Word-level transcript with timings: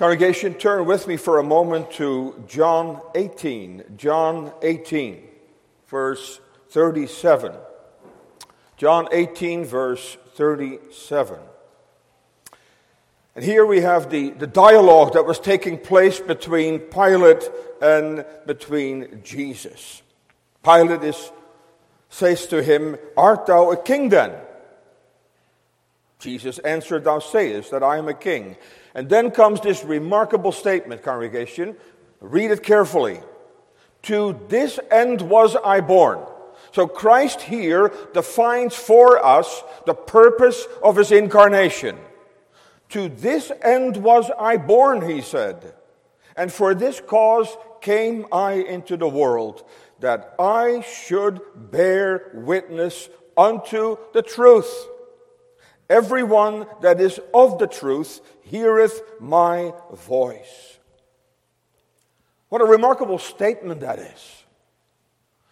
Congregation, 0.00 0.54
turn 0.54 0.86
with 0.86 1.06
me 1.06 1.18
for 1.18 1.38
a 1.38 1.42
moment 1.42 1.90
to 1.90 2.42
John 2.48 3.02
18. 3.14 3.84
John 3.98 4.50
18, 4.62 5.22
verse 5.88 6.40
37. 6.70 7.52
John 8.78 9.08
18, 9.12 9.66
verse 9.66 10.16
37. 10.36 11.38
And 13.36 13.44
here 13.44 13.66
we 13.66 13.82
have 13.82 14.08
the, 14.08 14.30
the 14.30 14.46
dialogue 14.46 15.12
that 15.12 15.26
was 15.26 15.38
taking 15.38 15.76
place 15.76 16.18
between 16.18 16.78
Pilate 16.78 17.50
and 17.82 18.24
between 18.46 19.20
Jesus. 19.22 20.00
Pilate 20.64 21.04
is, 21.04 21.30
says 22.08 22.46
to 22.46 22.62
him, 22.62 22.96
Art 23.18 23.44
thou 23.44 23.70
a 23.70 23.76
king 23.76 24.08
then? 24.08 24.32
Jesus 26.18 26.58
answered, 26.60 27.04
Thou 27.04 27.18
sayest 27.18 27.70
that 27.70 27.82
I 27.82 27.98
am 27.98 28.08
a 28.08 28.14
king. 28.14 28.56
And 28.94 29.08
then 29.08 29.30
comes 29.30 29.60
this 29.60 29.84
remarkable 29.84 30.52
statement, 30.52 31.02
congregation. 31.02 31.76
Read 32.20 32.50
it 32.50 32.62
carefully. 32.62 33.20
To 34.02 34.38
this 34.48 34.80
end 34.90 35.22
was 35.22 35.56
I 35.56 35.80
born. 35.80 36.20
So 36.72 36.86
Christ 36.86 37.42
here 37.42 37.92
defines 38.14 38.74
for 38.74 39.24
us 39.24 39.62
the 39.86 39.94
purpose 39.94 40.66
of 40.82 40.96
his 40.96 41.12
incarnation. 41.12 41.98
To 42.90 43.08
this 43.08 43.52
end 43.62 43.96
was 43.96 44.30
I 44.38 44.56
born, 44.56 45.08
he 45.08 45.20
said. 45.20 45.74
And 46.36 46.52
for 46.52 46.74
this 46.74 47.00
cause 47.00 47.48
came 47.80 48.26
I 48.32 48.52
into 48.52 48.96
the 48.96 49.08
world, 49.08 49.64
that 50.00 50.34
I 50.38 50.80
should 50.80 51.40
bear 51.54 52.30
witness 52.34 53.08
unto 53.36 53.96
the 54.12 54.22
truth. 54.22 54.72
Everyone 55.88 56.66
that 56.82 57.00
is 57.00 57.20
of 57.34 57.58
the 57.58 57.66
truth 57.66 58.20
heareth 58.50 59.00
my 59.20 59.72
voice. 59.92 60.78
What 62.48 62.60
a 62.60 62.64
remarkable 62.64 63.18
statement 63.18 63.80
that 63.80 64.00
is. 64.00 64.44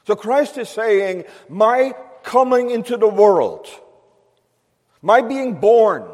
So 0.07 0.17
Christ 0.17 0.59
is 0.59 0.69
saying, 0.69 1.25
My 1.49 1.95
coming 2.23 2.71
into 2.71 2.97
the 2.97 3.09
world, 3.09 3.69
my 5.01 5.21
being 5.21 5.61
born, 5.61 6.09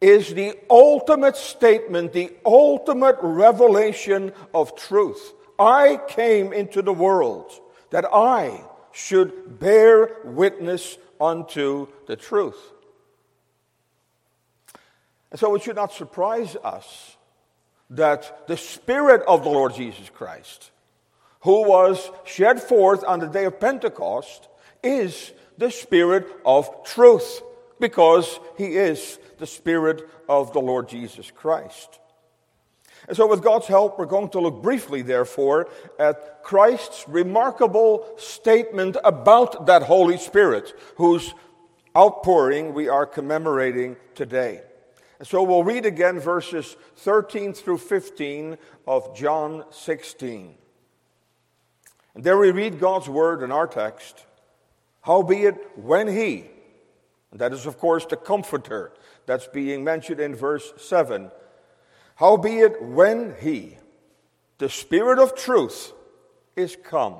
is 0.00 0.32
the 0.32 0.54
ultimate 0.70 1.36
statement, 1.36 2.14
the 2.14 2.32
ultimate 2.46 3.18
revelation 3.20 4.32
of 4.54 4.74
truth. 4.76 5.34
I 5.58 6.00
came 6.08 6.54
into 6.54 6.80
the 6.80 6.92
world 6.92 7.52
that 7.90 8.06
I 8.10 8.64
should 8.92 9.58
bear 9.58 10.16
witness 10.24 10.96
unto 11.20 11.88
the 12.06 12.16
truth. 12.16 12.58
And 15.30 15.38
so 15.38 15.54
it 15.54 15.62
should 15.62 15.76
not 15.76 15.92
surprise 15.92 16.56
us 16.64 17.16
that 17.90 18.46
the 18.46 18.56
Spirit 18.56 19.22
of 19.26 19.42
the 19.42 19.50
Lord 19.50 19.74
Jesus 19.74 20.08
Christ, 20.10 20.70
who 21.40 21.68
was 21.68 22.10
shed 22.24 22.60
forth 22.60 23.04
on 23.04 23.20
the 23.20 23.26
day 23.26 23.44
of 23.44 23.60
Pentecost, 23.60 24.48
is 24.82 25.32
the 25.58 25.70
Spirit 25.70 26.26
of 26.44 26.84
truth, 26.84 27.42
because 27.78 28.38
he 28.56 28.76
is 28.76 29.18
the 29.38 29.46
Spirit 29.46 30.08
of 30.28 30.52
the 30.52 30.60
Lord 30.60 30.88
Jesus 30.88 31.30
Christ. 31.30 31.98
And 33.08 33.16
so, 33.16 33.26
with 33.26 33.42
God's 33.42 33.66
help, 33.66 33.98
we're 33.98 34.06
going 34.06 34.28
to 34.30 34.40
look 34.40 34.62
briefly, 34.62 35.02
therefore, 35.02 35.68
at 35.98 36.42
Christ's 36.42 37.08
remarkable 37.08 38.06
statement 38.18 38.96
about 39.02 39.66
that 39.66 39.82
Holy 39.82 40.18
Spirit, 40.18 40.72
whose 40.96 41.34
outpouring 41.96 42.74
we 42.74 42.88
are 42.88 43.06
commemorating 43.06 43.96
today. 44.14 44.62
And 45.20 45.28
so, 45.28 45.42
we'll 45.42 45.64
read 45.64 45.84
again 45.84 46.18
verses 46.18 46.78
13 46.96 47.52
through 47.52 47.76
15 47.76 48.56
of 48.86 49.14
John 49.14 49.64
16. 49.70 50.54
And 52.14 52.24
there 52.24 52.38
we 52.38 52.50
read 52.52 52.80
God's 52.80 53.06
word 53.06 53.42
in 53.42 53.52
our 53.52 53.66
text. 53.66 54.24
Howbeit, 55.02 55.56
when 55.76 56.08
he, 56.08 56.46
that 57.34 57.52
is, 57.52 57.66
of 57.66 57.78
course, 57.78 58.06
the 58.06 58.16
Comforter 58.16 58.92
that's 59.26 59.46
being 59.46 59.84
mentioned 59.84 60.20
in 60.20 60.34
verse 60.34 60.72
7, 60.78 61.30
Howbeit, 62.14 62.82
when 62.82 63.34
he, 63.40 63.76
the 64.56 64.70
Spirit 64.70 65.18
of 65.18 65.36
truth, 65.36 65.92
is 66.56 66.78
come, 66.82 67.16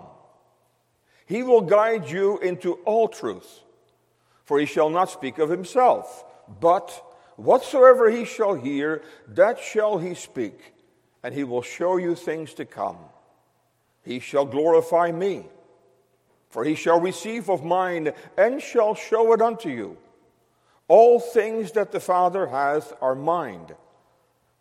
he 1.27 1.43
will 1.43 1.61
guide 1.61 2.09
you 2.09 2.39
into 2.39 2.73
all 2.87 3.09
truth. 3.09 3.61
For 4.47 4.59
he 4.59 4.65
shall 4.65 4.89
not 4.89 5.11
speak 5.11 5.39
of 5.39 5.51
himself, 5.51 6.25
but 6.61 7.10
whatsoever 7.45 8.11
he 8.11 8.25
shall 8.25 8.55
hear, 8.55 9.03
that 9.29 9.59
shall 9.59 9.99
he 9.99 10.15
speak, 10.15 10.75
and 11.23 11.35
he 11.35 11.45
will 11.45 11.63
show 11.63 11.97
you 11.97 12.15
things 12.15 12.55
to 12.55 12.65
come. 12.65 12.99
He 14.03 14.21
shall 14.21 14.47
glorify 14.47 15.13
me, 15.13 15.47
for 16.49 16.65
he 16.65 16.75
shall 16.75 17.01
receive 17.01 17.49
of 17.49 17.65
mine, 17.65 18.13
and 18.37 18.61
shall 18.61 18.95
show 18.95 19.33
it 19.33 19.41
unto 19.41 19.69
you. 19.69 19.97
All 20.89 21.21
things 21.21 21.73
that 21.73 21.93
the 21.93 22.01
Father 22.01 22.49
hath 22.49 22.93
are 23.01 23.15
mine. 23.15 23.67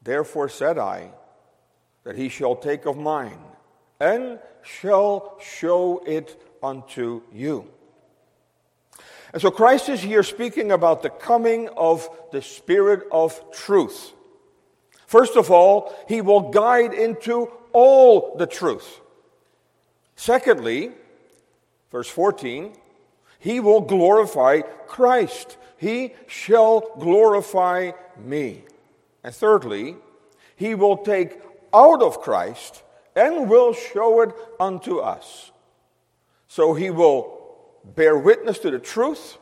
Therefore 0.02 0.50
said 0.50 0.78
I, 0.78 1.12
that 2.04 2.16
he 2.16 2.30
shall 2.30 2.56
take 2.56 2.86
of 2.86 2.98
mine, 2.98 3.40
and 4.00 4.40
shall 4.62 5.38
show 5.42 6.04
it 6.06 6.42
unto 6.62 7.24
you. 7.32 7.68
And 9.32 9.42
so 9.42 9.52
Christ 9.52 9.90
is 9.90 10.02
here 10.02 10.24
speaking 10.24 10.72
about 10.72 11.04
the 11.04 11.10
coming 11.10 11.70
of 11.70 12.10
the 12.32 12.42
Spirit 12.42 13.08
of 13.12 13.52
truth. 13.52 14.14
First 15.06 15.36
of 15.36 15.52
all, 15.52 15.94
he 16.08 16.22
will 16.22 16.50
guide 16.50 16.94
into 16.94 17.52
all 17.72 18.36
the 18.38 18.48
truth. 18.48 19.02
Secondly, 20.16 20.92
verse 21.92 22.10
14, 22.10 22.74
he 23.40 23.60
will 23.60 23.82
glorify 23.82 24.62
Christ. 24.88 25.58
He 25.78 26.14
shall 26.28 26.82
glorify 27.00 27.92
me. 28.18 28.64
And 29.24 29.34
thirdly, 29.34 29.96
he 30.56 30.76
will 30.76 30.98
take 30.98 31.40
out 31.74 32.02
of 32.02 32.22
Christ 32.22 32.84
and 33.16 33.50
will 33.50 33.74
show 33.74 34.22
it 34.22 34.32
unto 34.60 34.98
us. 34.98 35.52
So 36.48 36.74
he 36.74 36.90
will 36.90 37.39
bear 37.84 38.18
witness 38.18 38.60
to 38.60 38.72
the 38.72 38.80
truth, 38.80 39.38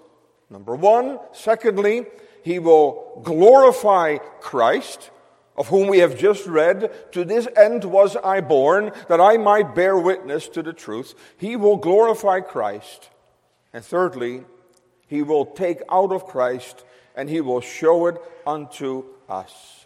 number 0.50 0.76
one. 0.76 1.20
Secondly, 1.34 2.06
he 2.44 2.60
will 2.60 3.22
glorify 3.24 4.18
Christ, 4.40 5.10
of 5.56 5.68
whom 5.68 5.88
we 5.88 6.00
have 6.00 6.18
just 6.18 6.46
read, 6.46 7.12
To 7.12 7.26
this 7.26 7.48
end 7.58 7.84
was 7.84 8.16
I 8.16 8.42
born, 8.42 8.92
that 9.10 9.20
I 9.20 9.38
might 9.38 9.76
bear 9.76 9.98
witness 9.98 10.48
to 10.50 10.64
the 10.64 10.74
truth. 10.74 11.14
He 11.38 11.56
will 11.56 11.78
glorify 11.78 12.42
Christ. 12.42 13.10
And 13.74 13.84
thirdly, 13.84 14.46
he 15.08 15.24
will 15.24 15.46
take 15.46 15.82
out 15.90 16.12
of 16.12 16.26
Christ 16.26 16.84
and 17.16 17.30
he 17.30 17.42
will 17.42 17.62
show 17.62 18.06
it 18.08 18.18
unto 18.46 19.04
us. 19.28 19.86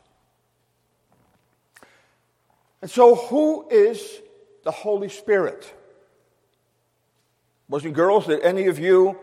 And 2.81 2.91
so, 2.91 3.15
who 3.15 3.67
is 3.69 4.21
the 4.63 4.71
Holy 4.71 5.09
Spirit? 5.09 5.73
Boys 7.71 7.85
and 7.85 7.95
girls, 7.95 8.27
did 8.27 8.41
any 8.41 8.67
of 8.67 8.79
you 8.79 9.17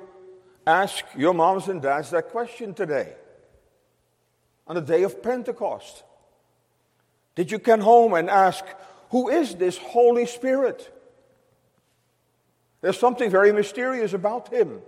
ask 0.66 1.04
your 1.14 1.34
moms 1.34 1.68
and 1.68 1.82
dads 1.82 2.08
that 2.12 2.30
question 2.30 2.72
today? 2.72 3.12
On 4.66 4.74
the 4.74 4.80
day 4.80 5.02
of 5.02 5.22
Pentecost? 5.22 6.02
Did 7.34 7.52
you 7.52 7.58
come 7.58 7.80
home 7.80 8.14
and 8.14 8.30
ask, 8.30 8.64
Who 9.10 9.28
is 9.28 9.54
this 9.56 9.76
Holy 9.76 10.24
Spirit? 10.24 10.90
There's 12.80 12.98
something 12.98 13.30
very 13.30 13.52
mysterious 13.52 14.14
about 14.14 14.50
him. 14.50 14.80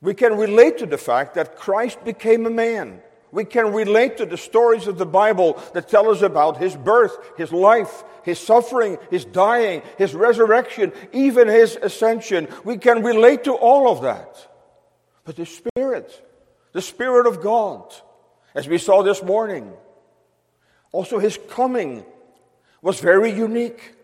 We 0.00 0.14
can 0.14 0.36
relate 0.36 0.78
to 0.78 0.86
the 0.86 0.98
fact 0.98 1.34
that 1.34 1.54
Christ 1.56 2.04
became 2.04 2.46
a 2.46 2.50
man. 2.50 3.00
We 3.32 3.46
can 3.46 3.72
relate 3.72 4.18
to 4.18 4.26
the 4.26 4.36
stories 4.36 4.86
of 4.86 4.98
the 4.98 5.06
Bible 5.06 5.60
that 5.72 5.88
tell 5.88 6.10
us 6.10 6.20
about 6.20 6.58
his 6.58 6.76
birth, 6.76 7.16
his 7.38 7.50
life, 7.50 8.04
his 8.24 8.38
suffering, 8.38 8.98
his 9.10 9.24
dying, 9.24 9.82
his 9.96 10.14
resurrection, 10.14 10.92
even 11.12 11.48
his 11.48 11.76
ascension. 11.80 12.46
We 12.62 12.76
can 12.76 13.02
relate 13.02 13.44
to 13.44 13.54
all 13.54 13.90
of 13.90 14.02
that. 14.02 14.48
But 15.24 15.36
the 15.36 15.46
Spirit, 15.46 16.28
the 16.72 16.82
Spirit 16.82 17.26
of 17.26 17.40
God, 17.42 17.94
as 18.54 18.68
we 18.68 18.76
saw 18.76 19.02
this 19.02 19.22
morning, 19.22 19.72
also 20.92 21.18
his 21.18 21.38
coming 21.48 22.04
was 22.82 23.00
very 23.00 23.32
unique. 23.32 23.94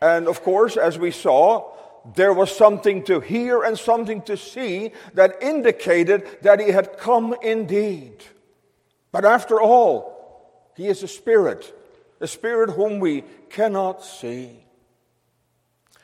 And 0.00 0.28
of 0.28 0.42
course, 0.42 0.78
as 0.78 0.98
we 0.98 1.10
saw, 1.10 1.72
there 2.14 2.32
was 2.32 2.54
something 2.54 3.04
to 3.04 3.20
hear 3.20 3.62
and 3.62 3.78
something 3.78 4.22
to 4.22 4.36
see 4.36 4.92
that 5.14 5.42
indicated 5.42 6.26
that 6.42 6.60
he 6.60 6.68
had 6.70 6.98
come 6.98 7.34
indeed. 7.42 8.24
But 9.12 9.24
after 9.24 9.60
all, 9.60 10.72
he 10.76 10.88
is 10.88 11.02
a 11.02 11.08
spirit, 11.08 11.72
a 12.20 12.26
spirit 12.26 12.70
whom 12.70 12.98
we 12.98 13.22
cannot 13.50 14.04
see. 14.04 14.64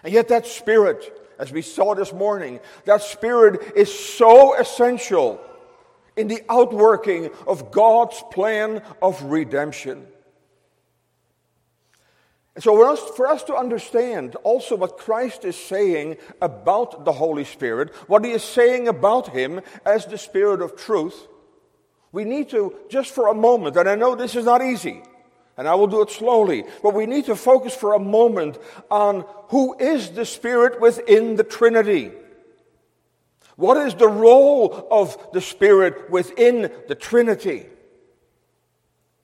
And 0.04 0.12
yet, 0.12 0.28
that 0.28 0.46
spirit, 0.46 1.12
as 1.38 1.50
we 1.50 1.62
saw 1.62 1.94
this 1.94 2.12
morning, 2.12 2.60
that 2.84 3.02
spirit 3.02 3.72
is 3.74 3.92
so 3.92 4.54
essential 4.54 5.40
in 6.16 6.28
the 6.28 6.42
outworking 6.48 7.30
of 7.46 7.72
God's 7.72 8.22
plan 8.30 8.82
of 9.02 9.20
redemption. 9.22 10.06
And 12.58 12.62
so, 12.64 12.74
for 12.74 12.86
us, 12.88 13.00
for 13.14 13.28
us 13.28 13.44
to 13.44 13.54
understand 13.54 14.34
also 14.42 14.74
what 14.74 14.98
Christ 14.98 15.44
is 15.44 15.54
saying 15.54 16.16
about 16.42 17.04
the 17.04 17.12
Holy 17.12 17.44
Spirit, 17.44 17.94
what 18.08 18.24
he 18.24 18.32
is 18.32 18.42
saying 18.42 18.88
about 18.88 19.28
him 19.28 19.60
as 19.86 20.06
the 20.06 20.18
Spirit 20.18 20.60
of 20.60 20.74
truth, 20.74 21.28
we 22.10 22.24
need 22.24 22.48
to, 22.48 22.74
just 22.88 23.14
for 23.14 23.28
a 23.28 23.32
moment, 23.32 23.76
and 23.76 23.88
I 23.88 23.94
know 23.94 24.16
this 24.16 24.34
is 24.34 24.44
not 24.44 24.60
easy, 24.60 25.00
and 25.56 25.68
I 25.68 25.76
will 25.76 25.86
do 25.86 26.02
it 26.02 26.10
slowly, 26.10 26.64
but 26.82 26.94
we 26.94 27.06
need 27.06 27.26
to 27.26 27.36
focus 27.36 27.76
for 27.76 27.92
a 27.92 28.00
moment 28.00 28.58
on 28.90 29.24
who 29.50 29.76
is 29.78 30.10
the 30.10 30.26
Spirit 30.26 30.80
within 30.80 31.36
the 31.36 31.44
Trinity. 31.44 32.10
What 33.54 33.76
is 33.76 33.94
the 33.94 34.08
role 34.08 34.88
of 34.90 35.16
the 35.32 35.40
Spirit 35.40 36.10
within 36.10 36.72
the 36.88 36.96
Trinity? 36.96 37.66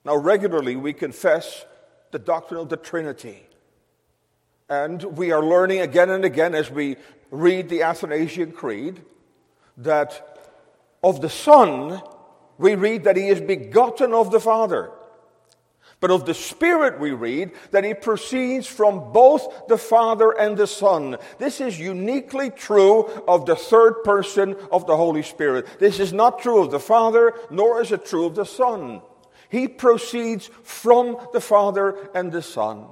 Now, 0.05 0.15
regularly 0.15 0.77
we 0.77 0.93
confess 0.93 1.65
the 2.15 2.19
doctrine 2.21 2.61
of 2.61 2.69
the 2.69 2.77
Trinity. 2.77 3.45
And 4.69 5.03
we 5.03 5.33
are 5.33 5.45
learning 5.45 5.81
again 5.81 6.11
and 6.11 6.25
again 6.25 6.55
as 6.55 6.71
we 6.71 6.95
read 7.33 7.69
the 7.69 7.83
Athanasian 7.83 8.53
Creed 8.53 9.03
that 9.79 10.39
of 11.03 11.21
the 11.21 11.29
Son, 11.29 12.01
we 12.57 12.77
read 12.77 13.03
that 13.03 13.17
he 13.17 13.27
is 13.27 13.41
begotten 13.41 14.15
of 14.15 14.31
the 14.31 14.39
Father. 14.39 14.93
But 15.99 16.13
of 16.13 16.25
the 16.25 16.35
Spirit, 16.35 17.01
we 17.01 17.11
read 17.11 17.51
that 17.71 17.83
He 17.83 17.95
proceeds 17.95 18.67
from 18.67 19.13
both 19.13 19.69
the 19.69 19.79
Father 19.79 20.33
and 20.33 20.55
the 20.57 20.67
Son. 20.67 21.17
This 21.39 21.63
is 21.63 21.81
uniquely 21.81 22.51
true 22.51 23.07
of 23.27 23.47
the 23.47 23.57
third 23.57 24.05
person 24.05 24.55
of 24.71 24.87
the 24.87 24.97
Holy 24.97 25.23
Spirit. 25.23 25.67
This 25.79 26.01
is 26.01 26.13
not 26.13 26.41
true 26.41 26.61
of 26.61 26.71
the 26.71 26.81
Father, 26.81 27.33
nor 27.49 27.81
is 27.81 27.91
it 27.91 28.05
true 28.05 28.27
of 28.27 28.35
the 28.35 28.45
Son. 28.45 29.01
He 29.55 29.69
proceeds 29.69 30.51
from 30.65 31.17
the 31.33 31.41
Father 31.41 31.97
and 32.13 32.33
the 32.33 32.43
Son. 32.43 32.87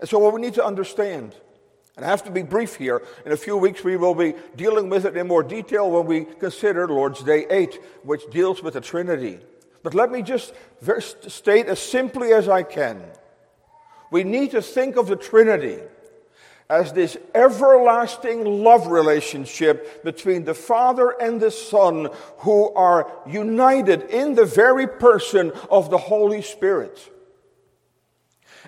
And 0.00 0.08
so, 0.08 0.18
what 0.18 0.34
we 0.34 0.40
need 0.40 0.54
to 0.54 0.64
understand, 0.64 1.32
and 1.94 2.04
I 2.04 2.08
have 2.08 2.24
to 2.24 2.32
be 2.32 2.42
brief 2.42 2.74
here, 2.74 3.00
in 3.24 3.30
a 3.30 3.36
few 3.36 3.56
weeks 3.56 3.84
we 3.84 3.96
will 3.96 4.16
be 4.16 4.34
dealing 4.56 4.88
with 4.88 5.04
it 5.04 5.16
in 5.16 5.28
more 5.28 5.44
detail 5.44 5.88
when 5.88 6.06
we 6.06 6.24
consider 6.24 6.88
Lord's 6.88 7.22
Day 7.22 7.46
8, 7.48 7.80
which 8.02 8.28
deals 8.32 8.64
with 8.64 8.74
the 8.74 8.80
Trinity. 8.80 9.38
But 9.84 9.94
let 9.94 10.10
me 10.10 10.22
just 10.22 10.52
state 11.28 11.66
as 11.66 11.78
simply 11.78 12.32
as 12.32 12.48
I 12.48 12.64
can. 12.64 13.00
We 14.10 14.24
need 14.24 14.50
to 14.50 14.60
think 14.60 14.96
of 14.96 15.06
the 15.06 15.14
Trinity 15.14 15.78
as 16.68 16.92
this 16.92 17.16
everlasting 17.34 18.44
love 18.44 18.86
relationship 18.86 20.02
between 20.02 20.44
the 20.44 20.54
Father 20.54 21.10
and 21.10 21.40
the 21.40 21.50
Son, 21.50 22.08
who 22.38 22.72
are 22.74 23.10
united 23.26 24.02
in 24.04 24.34
the 24.34 24.46
very 24.46 24.86
person 24.86 25.52
of 25.70 25.90
the 25.90 25.98
Holy 25.98 26.42
Spirit. 26.42 27.10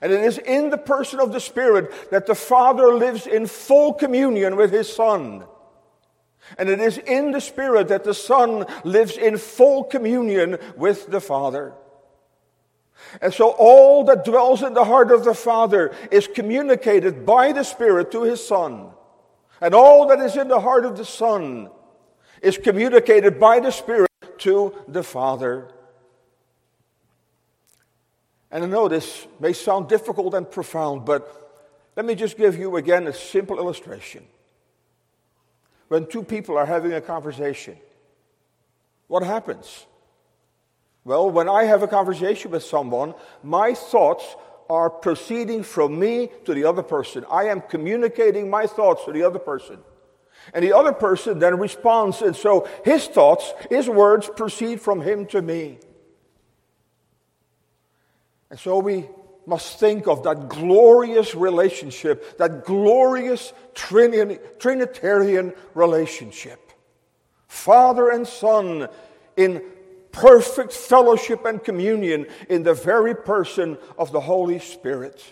And 0.03 0.13
it 0.13 0.21
is 0.21 0.37
in 0.39 0.69
the 0.69 0.79
person 0.79 1.21
of 1.21 1.33
the 1.33 1.41
Spirit 1.41 2.11
that 2.11 2.27
the 2.27 2.35
Father 2.35 2.95
lives 2.95 3.27
in 3.27 3.47
full 3.47 3.95
communion 3.95 4.57
with 4.57 4.71
his 4.71 4.93
Son. 4.93 5.45
And 6.59 6.69
it 6.69 6.81
is 6.81 6.99
in 6.99 7.33
the 7.33 7.41
Spirit 7.41 7.89
that 7.89 8.05
the 8.05 8.15
Son 8.15 8.67
lives 8.85 9.17
in 9.17 9.39
full 9.39 9.85
communion 9.85 10.59
with 10.77 11.07
the 11.07 11.21
Father. 11.21 11.73
And 13.21 13.33
so 13.33 13.51
all 13.51 14.05
that 14.05 14.25
dwells 14.25 14.63
in 14.63 14.75
the 14.75 14.85
heart 14.85 15.11
of 15.11 15.25
the 15.25 15.35
Father 15.35 15.95
is 16.11 16.27
communicated 16.27 17.25
by 17.25 17.53
the 17.53 17.63
Spirit 17.63 18.11
to 18.13 18.23
his 18.23 18.45
Son. 18.45 18.91
And 19.61 19.75
all 19.75 20.09
that 20.09 20.21
is 20.21 20.37
in 20.37 20.49
the 20.49 20.61
heart 20.61 20.85
of 20.85 20.97
the 20.97 21.05
Son 21.05 21.71
is 22.43 22.59
communicated 22.59 23.41
by 23.41 23.61
the 23.61 23.71
Spirit 23.71 24.11
to 24.39 24.75
the 24.89 25.03
Father. 25.03 25.69
And 28.51 28.65
I 28.65 28.67
know 28.67 28.89
this 28.89 29.27
may 29.41 29.53
sound 29.53 29.89
difficult 29.89 30.35
and 30.35 30.51
profound, 30.51 31.05
but 31.05 31.43
let 31.97 32.07
me 32.07 32.15
just 32.15 32.37
give 32.37 32.59
you 32.59 32.77
again 32.77 33.07
a 33.07 33.13
simple 33.13 33.59
illustration 33.59 34.25
when 35.89 36.07
two 36.07 36.23
people 36.23 36.57
are 36.57 36.67
having 36.67 36.93
a 36.93 37.01
conversation? 37.01 37.77
What 39.09 39.23
happens? 39.23 39.87
Well, 41.07 41.31
when 41.31 41.49
I 41.49 41.63
have 41.67 41.85
a 41.85 41.87
conversation 41.87 42.51
with 42.51 42.65
someone, 42.65 43.15
my 43.45 43.75
thoughts 43.75 44.25
are 44.69 44.91
proceeding 44.91 45.63
from 45.63 45.97
me 46.01 46.31
to 46.47 46.53
the 46.53 46.65
other 46.65 46.83
person. 46.83 47.25
I 47.31 47.45
am 47.45 47.61
communicating 47.61 48.51
my 48.51 48.67
thoughts 48.67 49.05
to 49.05 49.13
the 49.13 49.23
other 49.23 49.39
person. 49.39 49.79
And 50.53 50.65
the 50.65 50.73
other 50.73 50.93
person 50.93 51.39
then 51.39 51.61
responds, 51.61 52.23
and 52.23 52.35
so 52.35 52.69
his 52.85 53.07
thoughts, 53.07 53.55
his 53.71 53.89
words 53.89 54.29
proceed 54.35 54.81
from 54.81 55.01
him 55.01 55.27
to 55.27 55.41
me. 55.41 55.79
And 58.51 58.59
so 58.59 58.81
we 58.81 59.09
must 59.47 59.79
think 59.79 60.09
of 60.09 60.25
that 60.25 60.49
glorious 60.49 61.37
relationship, 61.37 62.37
that 62.39 62.65
glorious 62.65 63.53
Trinitarian 63.77 65.55
relationship. 65.73 66.73
Father 67.47 68.11
and 68.11 68.27
Son 68.27 68.89
in 69.37 69.63
perfect 70.17 70.73
fellowship 70.73 71.45
and 71.45 71.63
communion 71.63 72.27
in 72.49 72.63
the 72.63 72.75
very 72.75 73.15
person 73.15 73.77
of 73.99 74.13
the 74.13 74.21
Holy 74.21 74.59
Spirit. 74.59 75.23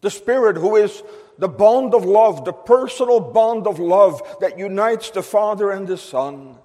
The 0.00 0.10
Spirit 0.10 0.56
who 0.56 0.76
is 0.76 1.02
the 1.38 1.48
bond 1.48 1.92
of 1.94 2.04
love, 2.04 2.44
the 2.44 2.52
personal 2.52 3.20
bond 3.20 3.66
of 3.66 3.78
love 3.78 4.22
that 4.40 4.58
unites 4.58 5.10
the 5.10 5.22
Father 5.22 5.70
and 5.70 5.86
the 5.88 5.98
Son. 5.98 6.56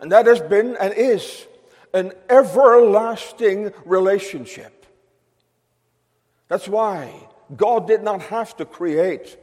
And 0.00 0.10
that 0.10 0.26
has 0.26 0.40
been 0.40 0.76
and 0.80 0.94
is 0.94 1.46
an 1.92 2.12
everlasting 2.28 3.72
relationship. 3.84 4.86
That's 6.48 6.68
why 6.68 7.12
God 7.54 7.86
did 7.86 8.02
not 8.02 8.22
have 8.22 8.56
to 8.56 8.64
create 8.64 9.38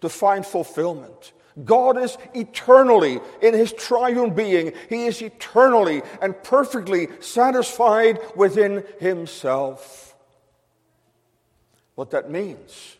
to 0.00 0.08
find 0.08 0.44
fulfillment. 0.44 1.32
God 1.64 1.98
is 1.98 2.18
eternally 2.34 3.20
in 3.40 3.54
his 3.54 3.72
triune 3.72 4.34
being. 4.34 4.72
He 4.88 5.06
is 5.06 5.22
eternally 5.22 6.02
and 6.20 6.40
perfectly 6.42 7.08
satisfied 7.20 8.18
within 8.34 8.84
himself. 9.00 10.14
What 11.94 12.10
that 12.10 12.30
means 12.30 12.96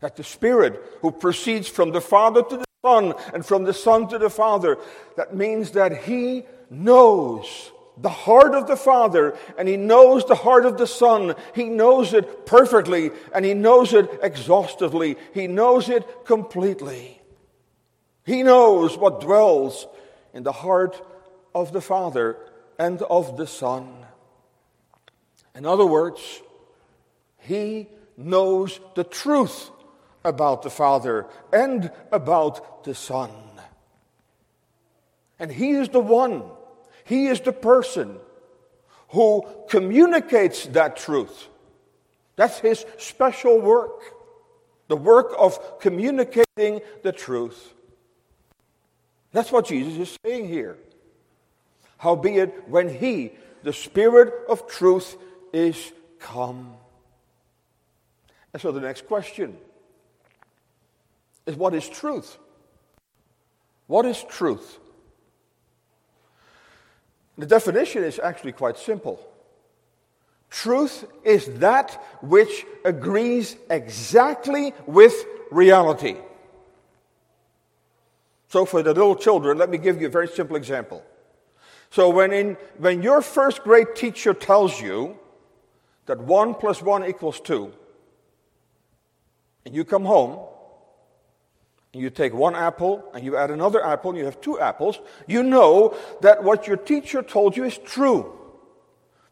that 0.00 0.16
the 0.16 0.24
Spirit 0.24 0.82
who 1.02 1.12
proceeds 1.12 1.68
from 1.68 1.92
the 1.92 2.00
Father 2.00 2.42
to 2.42 2.56
the 2.56 2.64
Son 2.84 3.14
and 3.32 3.46
from 3.46 3.64
the 3.64 3.74
Son 3.74 4.08
to 4.08 4.18
the 4.18 4.30
Father, 4.30 4.78
that 5.16 5.34
means 5.34 5.72
that 5.72 6.04
he 6.04 6.44
knows 6.70 7.72
the 7.96 8.08
heart 8.08 8.54
of 8.54 8.66
the 8.66 8.76
Father 8.76 9.36
and 9.56 9.68
he 9.68 9.76
knows 9.76 10.24
the 10.24 10.34
heart 10.34 10.64
of 10.66 10.78
the 10.78 10.86
Son. 10.86 11.34
He 11.54 11.64
knows 11.64 12.12
it 12.12 12.46
perfectly 12.46 13.10
and 13.34 13.44
he 13.44 13.54
knows 13.54 13.92
it 13.92 14.08
exhaustively. 14.22 15.16
He 15.34 15.46
knows 15.46 15.88
it 15.88 16.24
completely. 16.24 17.17
He 18.28 18.42
knows 18.42 18.98
what 18.98 19.22
dwells 19.22 19.86
in 20.34 20.42
the 20.42 20.52
heart 20.52 21.00
of 21.54 21.72
the 21.72 21.80
Father 21.80 22.36
and 22.78 23.00
of 23.00 23.38
the 23.38 23.46
Son. 23.46 24.04
In 25.54 25.64
other 25.64 25.86
words, 25.86 26.20
he 27.38 27.88
knows 28.18 28.80
the 28.94 29.04
truth 29.04 29.70
about 30.26 30.60
the 30.60 30.68
Father 30.68 31.24
and 31.54 31.90
about 32.12 32.84
the 32.84 32.94
Son. 32.94 33.30
And 35.38 35.50
he 35.50 35.70
is 35.70 35.88
the 35.88 36.00
one 36.00 36.42
he 37.04 37.28
is 37.28 37.40
the 37.40 37.54
person 37.54 38.18
who 39.08 39.42
communicates 39.70 40.66
that 40.66 40.98
truth. 40.98 41.48
That's 42.36 42.58
his 42.58 42.84
special 42.98 43.58
work, 43.58 44.02
the 44.88 44.96
work 44.98 45.32
of 45.38 45.80
communicating 45.80 46.82
the 47.02 47.12
truth. 47.12 47.72
That's 49.38 49.52
what 49.52 49.66
Jesus 49.66 49.96
is 49.96 50.18
saying 50.26 50.48
here. 50.48 50.76
Howbeit, 51.96 52.68
when 52.68 52.88
he, 52.92 53.30
the 53.62 53.72
Spirit 53.72 54.34
of 54.48 54.66
truth, 54.66 55.16
is 55.52 55.92
come. 56.18 56.74
And 58.52 58.60
so 58.60 58.72
the 58.72 58.80
next 58.80 59.06
question 59.06 59.56
is 61.46 61.54
what 61.54 61.72
is 61.72 61.88
truth? 61.88 62.36
What 63.86 64.06
is 64.06 64.24
truth? 64.24 64.80
The 67.36 67.46
definition 67.46 68.02
is 68.02 68.18
actually 68.18 68.54
quite 68.54 68.76
simple. 68.76 69.24
Truth 70.50 71.04
is 71.22 71.46
that 71.60 71.92
which 72.22 72.66
agrees 72.84 73.56
exactly 73.70 74.74
with 74.88 75.14
reality. 75.52 76.16
So, 78.48 78.64
for 78.64 78.82
the 78.82 78.94
little 78.94 79.14
children, 79.14 79.58
let 79.58 79.68
me 79.68 79.78
give 79.78 80.00
you 80.00 80.06
a 80.06 80.10
very 80.10 80.28
simple 80.28 80.56
example. 80.56 81.04
So, 81.90 82.08
when, 82.08 82.32
in, 82.32 82.56
when 82.78 83.02
your 83.02 83.20
first 83.20 83.62
grade 83.62 83.94
teacher 83.94 84.32
tells 84.32 84.80
you 84.80 85.18
that 86.06 86.18
1 86.18 86.54
plus 86.54 86.82
1 86.82 87.04
equals 87.04 87.40
2, 87.40 87.72
and 89.66 89.74
you 89.74 89.84
come 89.84 90.06
home 90.06 90.38
and 91.92 92.02
you 92.02 92.08
take 92.08 92.32
one 92.32 92.54
apple 92.54 93.04
and 93.12 93.22
you 93.22 93.36
add 93.36 93.50
another 93.50 93.84
apple 93.84 94.10
and 94.10 94.18
you 94.18 94.24
have 94.24 94.40
two 94.40 94.58
apples, 94.58 94.98
you 95.26 95.42
know 95.42 95.94
that 96.22 96.42
what 96.42 96.66
your 96.66 96.78
teacher 96.78 97.22
told 97.22 97.54
you 97.54 97.64
is 97.64 97.76
true. 97.76 98.34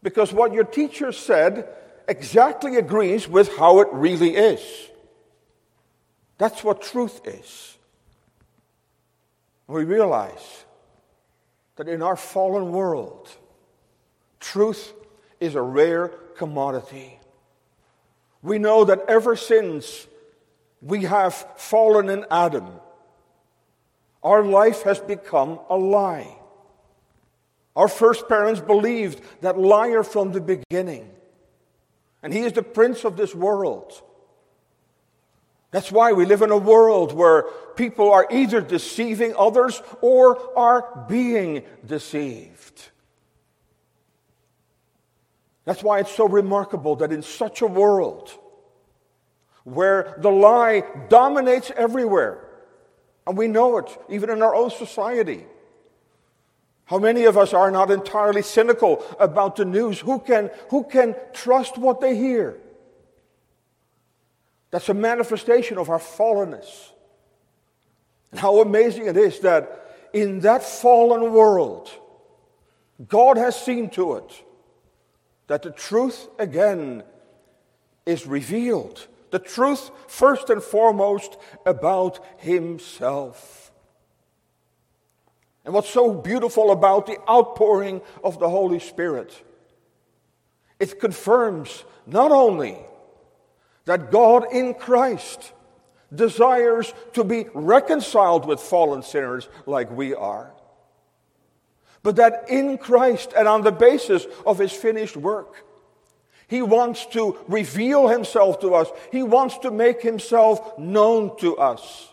Because 0.03 0.31
what 0.31 0.53
your 0.53 0.63
teacher 0.63 1.11
said 1.11 1.67
exactly 2.07 2.77
agrees 2.77 3.27
with 3.27 3.57
how 3.57 3.79
it 3.81 3.87
really 3.91 4.35
is. 4.35 4.61
That's 6.37 6.63
what 6.63 6.83
truth 6.83 7.21
is. 7.25 7.76
We 9.67 9.83
realize 9.83 10.65
that 11.75 11.87
in 11.87 12.01
our 12.01 12.15
fallen 12.15 12.71
world, 12.71 13.29
truth 14.39 14.93
is 15.39 15.55
a 15.55 15.61
rare 15.61 16.07
commodity. 16.35 17.19
We 18.41 18.59
know 18.59 18.85
that 18.85 19.03
ever 19.07 19.35
since 19.35 20.07
we 20.81 21.03
have 21.03 21.33
fallen 21.57 22.09
in 22.09 22.25
Adam, 22.31 22.67
our 24.23 24.43
life 24.43 24.83
has 24.83 24.99
become 24.99 25.59
a 25.69 25.77
lie. 25.77 26.35
Our 27.75 27.87
first 27.87 28.27
parents 28.27 28.59
believed 28.59 29.21
that 29.41 29.59
liar 29.59 30.01
from 30.03 30.31
the 30.31 30.41
beginning. 30.41 31.11
And 32.23 32.33
he 32.33 32.39
is 32.39 32.53
the 32.53 32.63
prince 32.63 33.03
of 33.05 33.17
this 33.17 33.35
world. 33.35 34.01
That's 35.71 35.91
why 35.91 36.13
we 36.13 36.25
live 36.25 36.41
in 36.41 36.51
a 36.51 36.57
world 36.57 37.11
where 37.13 37.43
people 37.75 38.11
are 38.11 38.27
either 38.31 38.61
deceiving 38.61 39.33
others 39.37 39.81
or 40.01 40.57
are 40.57 41.05
being 41.09 41.63
deceived. 41.85 42.89
That's 45.65 45.83
why 45.83 45.99
it's 45.99 46.15
so 46.15 46.27
remarkable 46.27 46.95
that 46.97 47.11
in 47.11 47.21
such 47.21 47.61
a 47.61 47.67
world 47.67 48.31
where 49.65 50.15
the 50.19 50.31
lie 50.31 50.83
dominates 51.09 51.71
everywhere, 51.75 52.47
and 53.25 53.37
we 53.37 53.49
know 53.49 53.77
it 53.79 53.97
even 54.07 54.29
in 54.29 54.41
our 54.41 54.55
own 54.55 54.71
society. 54.71 55.45
How 56.85 56.99
many 56.99 57.25
of 57.25 57.37
us 57.37 57.53
are 57.53 57.69
not 57.69 57.91
entirely 57.91 58.41
cynical 58.41 59.03
about 59.19 59.57
the 59.57 59.65
news? 59.65 59.99
Who 59.99 60.19
can, 60.19 60.49
who 60.69 60.85
can 60.85 61.15
trust 61.33 61.77
what 61.77 61.99
they 61.99 62.15
hear? 62.15 62.57
That's 64.71 64.89
a 64.89 64.93
manifestation 64.93 65.77
of 65.77 65.89
our 65.89 65.99
fallenness. 65.99 66.91
And 68.31 68.39
how 68.39 68.59
amazing 68.61 69.07
it 69.07 69.17
is 69.17 69.39
that 69.39 70.09
in 70.13 70.41
that 70.41 70.63
fallen 70.63 71.31
world, 71.33 71.89
God 73.07 73.37
has 73.37 73.59
seen 73.59 73.89
to 73.91 74.15
it 74.15 74.43
that 75.47 75.61
the 75.61 75.71
truth 75.71 76.27
again 76.37 77.03
is 78.05 78.25
revealed. 78.25 79.07
The 79.31 79.39
truth, 79.39 79.91
first 80.07 80.49
and 80.49 80.63
foremost, 80.63 81.37
about 81.65 82.25
Himself. 82.37 83.71
And 85.65 85.73
what's 85.73 85.89
so 85.89 86.13
beautiful 86.13 86.71
about 86.71 87.07
the 87.07 87.17
outpouring 87.29 88.01
of 88.23 88.39
the 88.39 88.49
Holy 88.49 88.79
Spirit? 88.79 89.43
It 90.79 90.99
confirms 90.99 91.83
not 92.05 92.31
only 92.31 92.77
that 93.87 94.11
God 94.11 94.47
in 94.51 94.73
Christ 94.73 95.53
desires 96.13 96.93
to 97.13 97.23
be 97.23 97.45
reconciled 97.53 98.45
with 98.45 98.59
fallen 98.59 99.01
sinners 99.01 99.47
like 99.65 99.89
we 99.89 100.13
are, 100.13 100.51
but 102.03 102.17
that 102.17 102.49
in 102.49 102.77
Christ 102.77 103.31
and 103.35 103.47
on 103.47 103.61
the 103.61 103.71
basis 103.71 104.27
of 104.45 104.59
his 104.59 104.73
finished 104.73 105.15
work, 105.15 105.63
he 106.49 106.61
wants 106.61 107.05
to 107.07 107.37
reveal 107.47 108.09
himself 108.09 108.59
to 108.59 108.75
us. 108.75 108.89
He 109.09 109.23
wants 109.23 109.57
to 109.59 109.71
make 109.71 110.01
himself 110.01 110.77
known 110.77 111.37
to 111.37 111.55
us. 111.55 112.11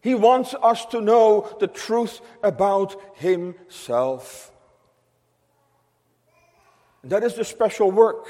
He 0.00 0.16
wants 0.16 0.52
us 0.62 0.84
to 0.86 1.00
know 1.00 1.56
the 1.60 1.68
truth 1.68 2.20
about 2.42 3.00
himself. 3.14 4.50
That 7.04 7.22
is 7.22 7.34
the 7.34 7.44
special 7.44 7.92
work 7.92 8.26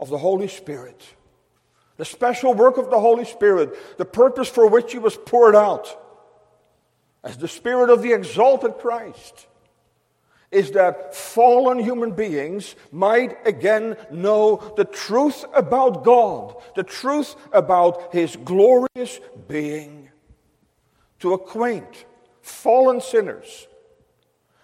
of 0.00 0.08
the 0.08 0.18
Holy 0.18 0.48
Spirit. 0.48 1.02
The 1.96 2.04
special 2.04 2.54
work 2.54 2.76
of 2.76 2.90
the 2.90 3.00
Holy 3.00 3.24
Spirit, 3.24 3.98
the 3.98 4.04
purpose 4.04 4.48
for 4.48 4.68
which 4.68 4.92
he 4.92 4.98
was 4.98 5.16
poured 5.16 5.56
out 5.56 5.96
as 7.24 7.36
the 7.36 7.48
Spirit 7.48 7.90
of 7.90 8.02
the 8.02 8.12
exalted 8.12 8.78
Christ 8.78 9.46
is 10.50 10.70
that 10.72 11.14
fallen 11.14 11.78
human 11.78 12.12
beings 12.12 12.74
might 12.90 13.36
again 13.46 13.96
know 14.10 14.72
the 14.76 14.84
truth 14.84 15.44
about 15.52 16.04
God, 16.04 16.56
the 16.74 16.82
truth 16.82 17.34
about 17.52 18.14
His 18.14 18.36
glorious 18.36 19.20
being, 19.46 20.08
to 21.20 21.34
acquaint 21.34 22.06
fallen 22.40 23.00
sinners 23.00 23.66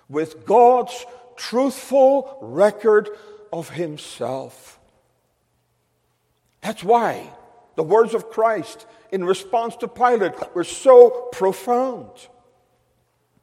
with 0.09 0.47
God's 0.47 1.05
truthful 1.37 2.39
record 2.41 3.11
of 3.53 3.69
Himself. 3.71 4.79
That's 6.65 6.83
why 6.83 7.31
the 7.77 7.83
words 7.83 8.15
of 8.15 8.31
Christ 8.31 8.87
in 9.13 9.23
response 9.23 9.77
to 9.77 9.87
Pilate 9.87 10.33
were 10.55 10.65
so 10.65 11.29
profound. 11.31 12.09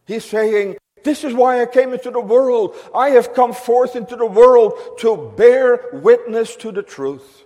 He's 0.08 0.26
saying, 0.26 0.78
this 1.04 1.24
is 1.24 1.32
why 1.32 1.62
I 1.62 1.68
came 1.68 1.94
into 1.94 2.10
the 2.10 2.20
world. 2.20 2.76
I 2.96 3.12
have 3.12 3.36
come 3.36 3.54
forth 3.54 3.96
into 3.96 4.16
the 4.16 4.26
world 4.26 4.74
to 5.00 5.34
bear 5.38 5.90
witness 5.94 6.56
to 6.58 6.72
the 6.72 6.82
truth. 6.82 7.44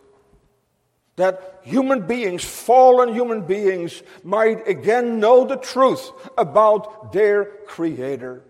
That 1.17 1.59
human 1.63 2.07
beings, 2.07 2.45
fallen 2.45 3.13
human 3.13 3.41
beings, 3.41 4.01
might 4.23 4.65
again 4.69 5.19
know 5.19 5.45
the 5.45 5.57
truth 5.57 6.09
about 6.37 7.11
their 7.11 7.45
Creator. 7.67 8.43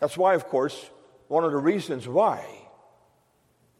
That's 0.00 0.18
why, 0.18 0.34
of 0.34 0.48
course, 0.48 0.90
one 1.28 1.44
of 1.44 1.52
the 1.52 1.58
reasons 1.58 2.08
why 2.08 2.63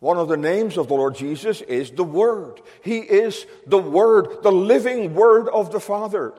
one 0.05 0.19
of 0.19 0.29
the 0.29 0.37
names 0.37 0.77
of 0.77 0.89
the 0.89 0.95
Lord 0.95 1.15
Jesus 1.15 1.63
is 1.63 1.91
the 1.91 2.05
Word. 2.05 2.61
He 2.83 2.99
is 2.99 3.47
the 3.67 3.79
Word, 3.79 4.43
the 4.43 4.53
living 4.53 5.15
Word 5.15 5.49
of 5.49 5.73
the 5.73 5.81
Father. 5.81 6.35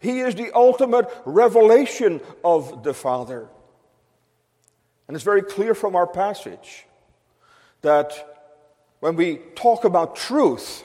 He 0.00 0.20
is 0.20 0.36
the 0.36 0.52
ultimate 0.54 1.10
revelation 1.24 2.20
of 2.44 2.84
the 2.84 2.94
Father. 2.94 3.48
And 5.08 5.16
it's 5.16 5.24
very 5.24 5.42
clear 5.42 5.74
from 5.74 5.96
our 5.96 6.06
passage 6.06 6.86
that 7.82 8.12
when 9.00 9.16
we 9.16 9.40
talk 9.56 9.84
about 9.84 10.14
truth, 10.14 10.84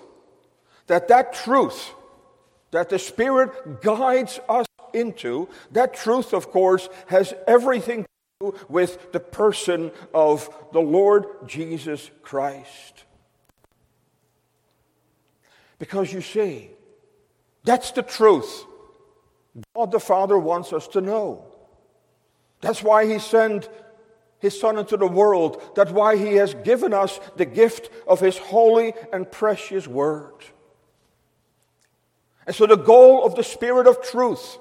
that 0.87 1.09
that 1.09 1.33
truth 1.33 1.91
that 2.71 2.89
the 2.89 2.97
Spirit 2.97 3.83
guides 3.83 4.39
us 4.49 4.65
into, 4.91 5.47
that 5.73 5.93
truth, 5.93 6.33
of 6.33 6.49
course, 6.49 6.89
has 7.05 7.35
everything 7.45 8.01
to 8.01 8.09
with 8.69 9.11
the 9.11 9.19
person 9.19 9.91
of 10.13 10.53
the 10.71 10.81
Lord 10.81 11.25
Jesus 11.47 12.09
Christ. 12.21 13.03
Because 15.79 16.13
you 16.13 16.21
see, 16.21 16.71
that's 17.63 17.91
the 17.91 18.03
truth 18.03 18.65
God 19.75 19.91
the 19.91 19.99
Father 19.99 20.37
wants 20.37 20.73
us 20.73 20.87
to 20.89 21.01
know. 21.01 21.45
That's 22.61 22.81
why 22.81 23.05
He 23.05 23.19
sent 23.19 23.69
His 24.39 24.59
Son 24.59 24.77
into 24.77 24.97
the 24.97 25.07
world. 25.07 25.61
That's 25.75 25.91
why 25.91 26.17
He 26.17 26.35
has 26.35 26.53
given 26.55 26.93
us 26.93 27.19
the 27.35 27.45
gift 27.45 27.89
of 28.07 28.19
His 28.19 28.37
holy 28.37 28.93
and 29.11 29.29
precious 29.29 29.87
Word. 29.87 30.33
And 32.47 32.55
so, 32.55 32.65
the 32.65 32.77
goal 32.77 33.25
of 33.25 33.35
the 33.35 33.43
Spirit 33.43 33.87
of 33.87 34.01
truth 34.01 34.57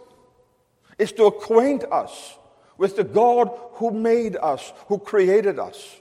is 0.98 1.12
to 1.12 1.24
acquaint 1.24 1.84
us 1.84 2.36
with 2.78 2.96
the 2.96 3.04
God 3.04 3.50
who 3.74 3.90
made 3.90 4.36
us, 4.36 4.72
who 4.86 4.98
created 4.98 5.58
us, 5.58 6.00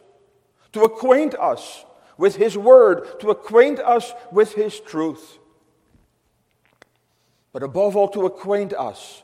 to 0.73 0.83
acquaint 0.83 1.35
us 1.35 1.85
with 2.17 2.35
His 2.35 2.57
Word, 2.57 3.19
to 3.19 3.29
acquaint 3.29 3.79
us 3.79 4.13
with 4.31 4.53
His 4.53 4.79
truth. 4.79 5.37
But 7.53 7.63
above 7.63 7.95
all 7.95 8.07
to 8.09 8.25
acquaint 8.25 8.73
us 8.73 9.23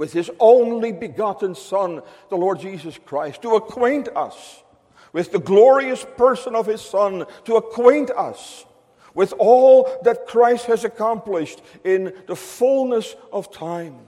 with 0.00 0.14
his 0.14 0.30
only 0.40 0.92
begotten 0.92 1.54
Son, 1.54 2.00
the 2.30 2.36
Lord 2.36 2.58
Jesus 2.58 2.98
Christ, 3.04 3.42
to 3.42 3.56
acquaint 3.56 4.08
us 4.16 4.62
with 5.12 5.30
the 5.30 5.38
glorious 5.38 6.06
person 6.16 6.54
of 6.54 6.64
his 6.64 6.80
Son, 6.80 7.26
to 7.44 7.56
acquaint 7.56 8.10
us 8.10 8.64
with 9.14 9.34
all 9.38 9.90
that 10.04 10.26
Christ 10.26 10.64
has 10.66 10.84
accomplished 10.84 11.60
in 11.84 12.14
the 12.26 12.34
fullness 12.34 13.14
of 13.30 13.52
time, 13.52 13.98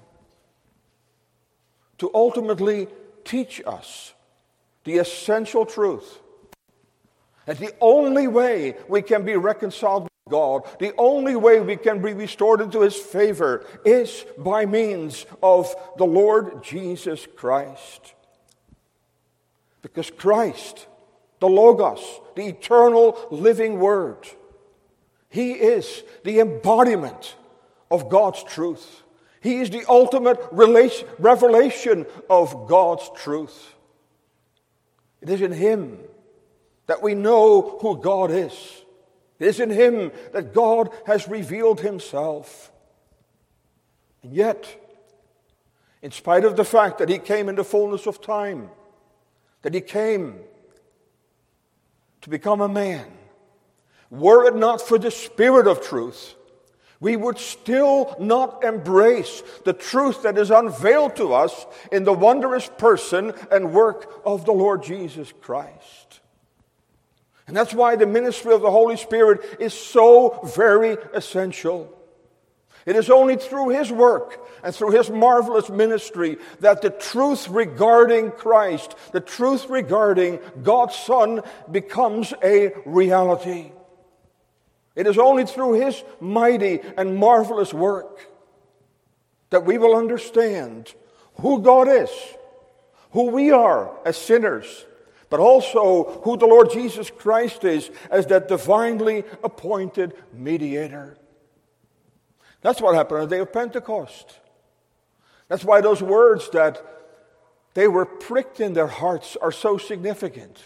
to 2.02 2.10
ultimately 2.14 2.88
teach 3.22 3.62
us 3.64 4.12
the 4.82 4.98
essential 4.98 5.64
truth 5.64 6.18
that 7.46 7.58
the 7.58 7.72
only 7.80 8.26
way 8.26 8.74
we 8.88 9.00
can 9.02 9.24
be 9.24 9.36
reconciled 9.36 10.02
with 10.02 10.10
God. 10.28 10.62
The 10.80 10.92
only 10.98 11.36
way 11.36 11.60
we 11.60 11.76
can 11.76 12.02
be 12.02 12.12
restored 12.12 12.60
into 12.60 12.80
His 12.80 12.96
favor 12.96 13.64
is 13.84 14.24
by 14.36 14.66
means 14.66 15.26
of 15.44 15.72
the 15.96 16.04
Lord 16.04 16.64
Jesus 16.64 17.28
Christ. 17.36 18.14
Because 19.80 20.10
Christ, 20.10 20.88
the 21.38 21.48
Logos, 21.48 22.02
the 22.34 22.46
eternal 22.46 23.16
living 23.30 23.78
Word, 23.78 24.26
He 25.28 25.52
is 25.52 26.02
the 26.24 26.40
embodiment 26.40 27.36
of 27.92 28.08
God's 28.08 28.42
truth. 28.42 29.01
He 29.42 29.56
is 29.56 29.70
the 29.70 29.84
ultimate 29.88 30.38
revelation 30.52 32.06
of 32.30 32.68
God's 32.68 33.10
truth. 33.16 33.74
It 35.20 35.28
is 35.28 35.42
in 35.42 35.50
Him 35.50 35.98
that 36.86 37.02
we 37.02 37.16
know 37.16 37.78
who 37.80 38.00
God 38.00 38.30
is. 38.30 38.52
It 39.40 39.48
is 39.48 39.58
in 39.58 39.70
Him 39.70 40.12
that 40.32 40.54
God 40.54 40.90
has 41.06 41.26
revealed 41.26 41.80
Himself. 41.80 42.70
And 44.22 44.32
yet, 44.32 44.80
in 46.02 46.12
spite 46.12 46.44
of 46.44 46.54
the 46.54 46.64
fact 46.64 46.98
that 46.98 47.08
He 47.08 47.18
came 47.18 47.48
in 47.48 47.56
the 47.56 47.64
fullness 47.64 48.06
of 48.06 48.20
time, 48.20 48.70
that 49.62 49.74
He 49.74 49.80
came 49.80 50.36
to 52.20 52.30
become 52.30 52.60
a 52.60 52.68
man, 52.68 53.06
were 54.08 54.46
it 54.46 54.54
not 54.54 54.80
for 54.80 54.98
the 54.98 55.10
Spirit 55.10 55.66
of 55.66 55.82
truth, 55.82 56.36
we 57.02 57.16
would 57.16 57.36
still 57.36 58.14
not 58.20 58.62
embrace 58.62 59.42
the 59.64 59.72
truth 59.72 60.22
that 60.22 60.38
is 60.38 60.52
unveiled 60.52 61.16
to 61.16 61.34
us 61.34 61.66
in 61.90 62.04
the 62.04 62.12
wondrous 62.12 62.70
person 62.78 63.34
and 63.50 63.74
work 63.74 64.22
of 64.24 64.44
the 64.44 64.52
Lord 64.52 64.84
Jesus 64.84 65.32
Christ. 65.40 66.20
And 67.48 67.56
that's 67.56 67.74
why 67.74 67.96
the 67.96 68.06
ministry 68.06 68.54
of 68.54 68.62
the 68.62 68.70
Holy 68.70 68.96
Spirit 68.96 69.40
is 69.58 69.74
so 69.74 70.48
very 70.54 70.96
essential. 71.12 71.92
It 72.86 72.94
is 72.94 73.10
only 73.10 73.34
through 73.34 73.70
His 73.70 73.90
work 73.90 74.38
and 74.62 74.72
through 74.72 74.92
His 74.92 75.10
marvelous 75.10 75.68
ministry 75.68 76.38
that 76.60 76.82
the 76.82 76.90
truth 76.90 77.48
regarding 77.48 78.30
Christ, 78.30 78.94
the 79.10 79.20
truth 79.20 79.68
regarding 79.68 80.38
God's 80.62 80.94
Son, 80.94 81.42
becomes 81.68 82.32
a 82.44 82.72
reality. 82.86 83.72
It 84.94 85.06
is 85.06 85.18
only 85.18 85.46
through 85.46 85.74
His 85.74 86.02
mighty 86.20 86.80
and 86.96 87.16
marvelous 87.16 87.72
work 87.72 88.28
that 89.50 89.64
we 89.64 89.78
will 89.78 89.96
understand 89.96 90.94
who 91.40 91.60
God 91.60 91.88
is, 91.88 92.10
who 93.12 93.30
we 93.30 93.50
are 93.50 93.90
as 94.04 94.16
sinners, 94.16 94.86
but 95.30 95.40
also 95.40 96.20
who 96.24 96.36
the 96.36 96.46
Lord 96.46 96.70
Jesus 96.70 97.10
Christ 97.10 97.64
is 97.64 97.90
as 98.10 98.26
that 98.26 98.48
divinely 98.48 99.24
appointed 99.42 100.14
mediator. 100.32 101.16
That's 102.60 102.80
what 102.80 102.94
happened 102.94 103.22
on 103.22 103.28
the 103.28 103.36
day 103.36 103.40
of 103.40 103.52
Pentecost. 103.52 104.38
That's 105.48 105.64
why 105.64 105.80
those 105.80 106.02
words 106.02 106.48
that 106.50 106.82
they 107.74 107.88
were 107.88 108.06
pricked 108.06 108.60
in 108.60 108.74
their 108.74 108.86
hearts 108.86 109.36
are 109.36 109.52
so 109.52 109.78
significant. 109.78 110.58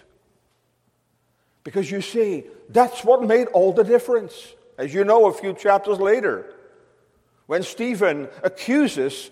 Because 1.64 1.90
you 1.90 2.00
see, 2.00 2.44
that's 2.68 3.04
what 3.04 3.22
made 3.22 3.48
all 3.48 3.72
the 3.72 3.84
difference. 3.84 4.54
As 4.78 4.92
you 4.92 5.04
know, 5.04 5.26
a 5.26 5.32
few 5.32 5.54
chapters 5.54 5.98
later, 5.98 6.52
when 7.46 7.62
Stephen 7.62 8.28
accuses 8.42 9.30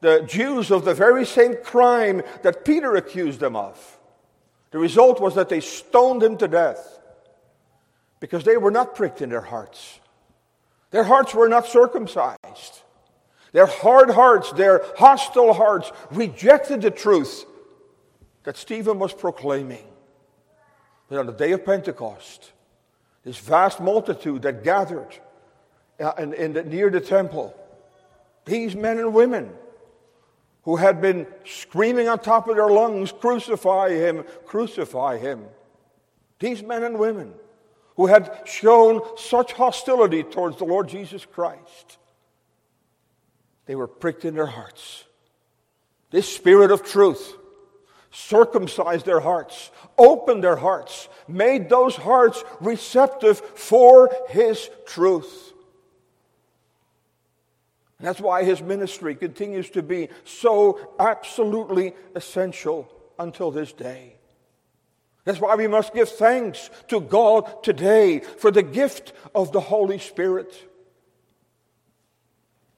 the 0.00 0.22
Jews 0.22 0.70
of 0.70 0.84
the 0.84 0.94
very 0.94 1.24
same 1.24 1.56
crime 1.62 2.22
that 2.42 2.64
Peter 2.64 2.96
accused 2.96 3.40
them 3.40 3.56
of, 3.56 3.98
the 4.70 4.78
result 4.78 5.20
was 5.20 5.36
that 5.36 5.48
they 5.48 5.60
stoned 5.60 6.22
him 6.22 6.36
to 6.38 6.48
death 6.48 6.98
because 8.18 8.44
they 8.44 8.56
were 8.56 8.70
not 8.70 8.94
pricked 8.94 9.22
in 9.22 9.28
their 9.28 9.40
hearts. 9.40 10.00
Their 10.90 11.04
hearts 11.04 11.34
were 11.34 11.48
not 11.48 11.66
circumcised. 11.66 12.82
Their 13.52 13.66
hard 13.66 14.10
hearts, 14.10 14.50
their 14.52 14.82
hostile 14.96 15.52
hearts, 15.52 15.92
rejected 16.10 16.82
the 16.82 16.90
truth 16.90 17.44
that 18.42 18.56
Stephen 18.56 18.98
was 18.98 19.12
proclaiming. 19.12 19.84
But 21.08 21.18
on 21.18 21.26
the 21.26 21.32
day 21.32 21.52
of 21.52 21.64
Pentecost, 21.64 22.52
this 23.24 23.38
vast 23.38 23.80
multitude 23.80 24.42
that 24.42 24.62
gathered 24.62 25.18
uh, 25.98 26.12
in, 26.18 26.34
in 26.34 26.52
the, 26.52 26.62
near 26.62 26.90
the 26.90 27.00
temple, 27.00 27.54
these 28.44 28.76
men 28.76 28.98
and 28.98 29.14
women 29.14 29.50
who 30.62 30.76
had 30.76 31.00
been 31.00 31.26
screaming 31.44 32.08
on 32.08 32.18
top 32.18 32.48
of 32.48 32.56
their 32.56 32.68
lungs, 32.68 33.12
Crucify 33.12 33.90
him, 33.90 34.24
crucify 34.46 35.18
him. 35.18 35.44
These 36.38 36.62
men 36.62 36.82
and 36.82 36.98
women 36.98 37.32
who 37.96 38.06
had 38.06 38.42
shown 38.44 39.00
such 39.16 39.52
hostility 39.52 40.22
towards 40.22 40.58
the 40.58 40.64
Lord 40.64 40.88
Jesus 40.88 41.24
Christ, 41.24 41.98
they 43.66 43.74
were 43.74 43.86
pricked 43.86 44.24
in 44.24 44.34
their 44.34 44.46
hearts. 44.46 45.04
This 46.10 46.34
spirit 46.34 46.70
of 46.70 46.82
truth 46.82 47.36
circumcised 48.14 49.04
their 49.04 49.20
hearts, 49.20 49.72
opened 49.98 50.42
their 50.42 50.56
hearts, 50.56 51.08
made 51.26 51.68
those 51.68 51.96
hearts 51.96 52.44
receptive 52.60 53.40
for 53.40 54.10
His 54.28 54.70
truth. 54.86 55.52
And 57.98 58.06
that's 58.06 58.20
why 58.20 58.44
His 58.44 58.62
ministry 58.62 59.16
continues 59.16 59.68
to 59.70 59.82
be 59.82 60.08
so 60.24 60.94
absolutely 60.98 61.94
essential 62.14 62.88
until 63.18 63.50
this 63.50 63.72
day. 63.72 64.16
That's 65.24 65.40
why 65.40 65.56
we 65.56 65.66
must 65.66 65.94
give 65.94 66.08
thanks 66.08 66.70
to 66.88 67.00
God 67.00 67.64
today 67.64 68.20
for 68.20 68.50
the 68.50 68.62
gift 68.62 69.12
of 69.34 69.52
the 69.52 69.60
Holy 69.60 69.98
Spirit. 69.98 70.54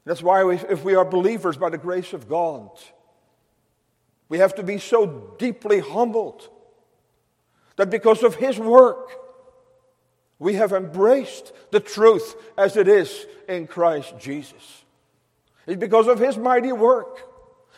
That's 0.05 0.23
why, 0.23 0.45
we, 0.45 0.55
if 0.57 0.85
we 0.85 0.95
are 0.95 1.05
believers 1.05 1.57
by 1.57 1.69
the 1.69 1.79
grace 1.79 2.13
of 2.13 2.29
God, 2.29 2.71
we 4.29 4.39
have 4.39 4.55
to 4.57 4.63
be 4.63 4.79
so 4.79 5.35
deeply 5.39 5.81
humbled 5.81 6.49
that 7.77 7.91
because 7.91 8.23
of 8.23 8.35
His 8.35 8.59
work, 8.59 9.11
we 10.39 10.55
have 10.55 10.73
embraced 10.73 11.53
the 11.71 11.81
truth 11.81 12.35
as 12.59 12.77
it 12.77 12.89
is 12.89 13.27
in 13.49 13.67
Christ 13.67 14.15
Jesus. 14.19 14.85
It's 15.67 15.81
because 15.81 16.09
of 16.09 16.19
His 16.19 16.37
mighty 16.37 16.73
work 16.73 17.21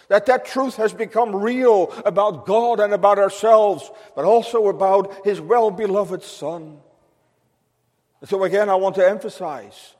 that 0.08 0.26
that 0.26 0.46
truth 0.46 0.76
has 0.76 0.92
become 0.92 1.36
real 1.36 1.92
about 2.04 2.46
God 2.46 2.80
and 2.80 2.92
about 2.94 3.18
ourselves, 3.18 3.90
but 4.16 4.24
also 4.24 4.68
about 4.68 5.24
His 5.24 5.40
well 5.40 5.70
beloved 5.70 6.22
Son. 6.22 6.78
And 8.20 8.28
so, 8.28 8.42
again, 8.44 8.68
I 8.68 8.74
want 8.74 8.96
to 8.96 9.08
emphasize 9.08 9.94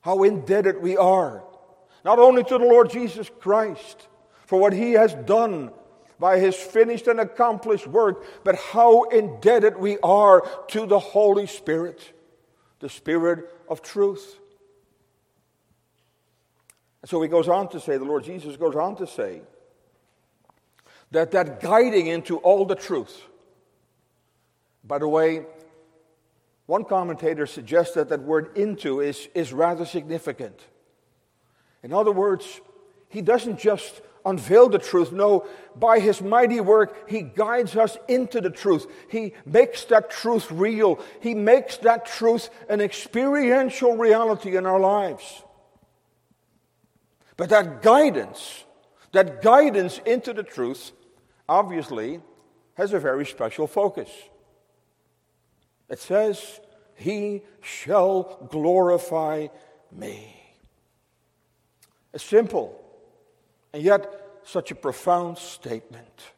how 0.00 0.22
indebted 0.22 0.80
we 0.82 0.96
are, 0.96 1.44
not 2.04 2.18
only 2.18 2.42
to 2.42 2.58
the 2.58 2.64
Lord 2.64 2.90
Jesus 2.90 3.30
Christ, 3.40 4.08
for 4.50 4.58
what 4.58 4.72
he 4.72 4.94
has 4.94 5.14
done 5.14 5.70
by 6.18 6.40
his 6.40 6.56
finished 6.56 7.06
and 7.06 7.20
accomplished 7.20 7.86
work, 7.86 8.24
but 8.42 8.56
how 8.56 9.04
indebted 9.04 9.76
we 9.76 9.96
are 9.98 10.44
to 10.66 10.86
the 10.86 10.98
Holy 10.98 11.46
Spirit, 11.46 12.12
the 12.80 12.88
Spirit 12.88 13.48
of 13.68 13.80
truth. 13.80 14.40
And 17.00 17.08
so 17.08 17.22
he 17.22 17.28
goes 17.28 17.46
on 17.46 17.68
to 17.68 17.78
say, 17.78 17.96
the 17.96 18.04
Lord 18.04 18.24
Jesus 18.24 18.56
goes 18.56 18.74
on 18.74 18.96
to 18.96 19.06
say, 19.06 19.42
that 21.12 21.30
that 21.30 21.60
guiding 21.60 22.08
into 22.08 22.38
all 22.38 22.64
the 22.64 22.74
truth. 22.74 23.22
By 24.82 24.98
the 24.98 25.06
way, 25.06 25.46
one 26.66 26.82
commentator 26.82 27.46
suggests 27.46 27.94
that 27.94 28.08
that 28.08 28.22
word 28.22 28.58
into 28.58 28.98
is, 28.98 29.28
is 29.32 29.52
rather 29.52 29.86
significant. 29.86 30.60
In 31.84 31.92
other 31.92 32.10
words, 32.10 32.60
he 33.08 33.22
doesn't 33.22 33.60
just 33.60 34.02
unveil 34.24 34.68
the 34.68 34.78
truth. 34.78 35.12
No, 35.12 35.46
by 35.76 36.00
his 36.00 36.20
mighty 36.20 36.60
work, 36.60 37.08
he 37.08 37.22
guides 37.22 37.76
us 37.76 37.96
into 38.08 38.40
the 38.40 38.50
truth. 38.50 38.86
He 39.08 39.34
makes 39.44 39.84
that 39.86 40.10
truth 40.10 40.50
real. 40.50 41.00
He 41.20 41.34
makes 41.34 41.78
that 41.78 42.06
truth 42.06 42.50
an 42.68 42.80
experiential 42.80 43.96
reality 43.96 44.56
in 44.56 44.66
our 44.66 44.80
lives. 44.80 45.42
But 47.36 47.48
that 47.50 47.82
guidance, 47.82 48.64
that 49.12 49.42
guidance 49.42 50.00
into 50.04 50.32
the 50.32 50.42
truth, 50.42 50.92
obviously 51.48 52.20
has 52.74 52.92
a 52.92 52.98
very 52.98 53.26
special 53.26 53.66
focus. 53.66 54.10
It 55.88 55.98
says, 55.98 56.60
He 56.94 57.42
shall 57.60 58.46
glorify 58.50 59.48
me. 59.90 60.36
A 62.12 62.18
simple 62.18 62.79
and 63.72 63.82
yet, 63.82 64.40
such 64.44 64.70
a 64.70 64.74
profound 64.74 65.38
statement. 65.38 66.32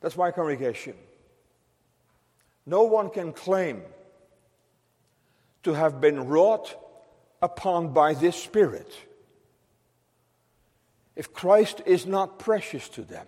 That's 0.00 0.16
my 0.16 0.30
congregation. 0.30 0.94
No 2.66 2.84
one 2.84 3.10
can 3.10 3.32
claim 3.32 3.82
to 5.62 5.74
have 5.74 6.00
been 6.00 6.28
wrought 6.28 6.74
upon 7.42 7.92
by 7.92 8.14
this 8.14 8.36
Spirit 8.36 8.92
if 11.16 11.32
Christ 11.32 11.82
is 11.84 12.06
not 12.06 12.38
precious 12.38 12.88
to 12.90 13.02
them. 13.02 13.26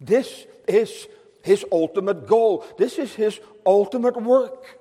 This 0.00 0.46
is 0.66 1.06
his 1.44 1.64
ultimate 1.70 2.26
goal, 2.26 2.64
this 2.76 2.98
is 2.98 3.14
his 3.14 3.40
ultimate 3.64 4.20
work. 4.20 4.77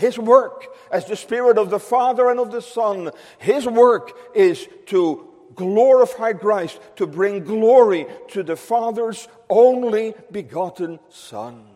His 0.00 0.18
work 0.18 0.66
as 0.90 1.04
the 1.04 1.14
Spirit 1.14 1.58
of 1.58 1.68
the 1.68 1.78
Father 1.78 2.30
and 2.30 2.40
of 2.40 2.50
the 2.50 2.62
Son, 2.62 3.10
His 3.36 3.66
work 3.66 4.16
is 4.34 4.66
to 4.86 5.28
glorify 5.54 6.32
Christ, 6.32 6.80
to 6.96 7.06
bring 7.06 7.44
glory 7.44 8.06
to 8.28 8.42
the 8.42 8.56
Father's 8.56 9.28
only 9.50 10.14
begotten 10.32 11.00
Son. 11.10 11.66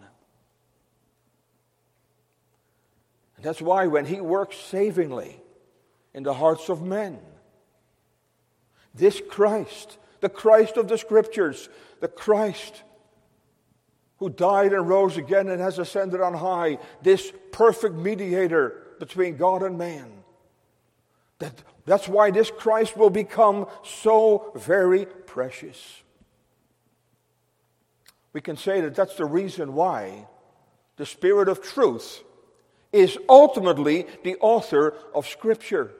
And 3.36 3.44
that's 3.44 3.60
why 3.60 3.88
when 3.88 4.06
he 4.06 4.22
works 4.22 4.56
savingly 4.56 5.38
in 6.14 6.22
the 6.22 6.32
hearts 6.32 6.70
of 6.70 6.80
men, 6.80 7.18
this 8.94 9.20
Christ, 9.28 9.98
the 10.20 10.30
Christ 10.30 10.78
of 10.78 10.88
the 10.88 10.96
Scriptures, 10.96 11.68
the 12.00 12.08
Christ 12.08 12.84
who 14.18 14.30
died 14.30 14.72
and 14.72 14.88
rose 14.88 15.16
again 15.16 15.48
and 15.48 15.60
has 15.60 15.78
ascended 15.78 16.20
on 16.20 16.34
high, 16.34 16.78
this 17.02 17.32
perfect 17.52 17.94
mediator 17.94 18.82
between 18.98 19.36
God 19.36 19.62
and 19.62 19.76
man. 19.76 20.10
That, 21.40 21.52
that's 21.84 22.08
why 22.08 22.30
this 22.30 22.50
Christ 22.50 22.96
will 22.96 23.10
become 23.10 23.66
so 23.82 24.52
very 24.54 25.06
precious. 25.06 26.02
We 28.32 28.40
can 28.40 28.56
say 28.56 28.80
that 28.80 28.94
that's 28.94 29.16
the 29.16 29.24
reason 29.24 29.74
why 29.74 30.26
the 30.96 31.06
Spirit 31.06 31.48
of 31.48 31.62
truth 31.62 32.22
is 32.92 33.18
ultimately 33.28 34.06
the 34.22 34.36
author 34.36 34.94
of 35.14 35.26
Scripture. 35.26 35.92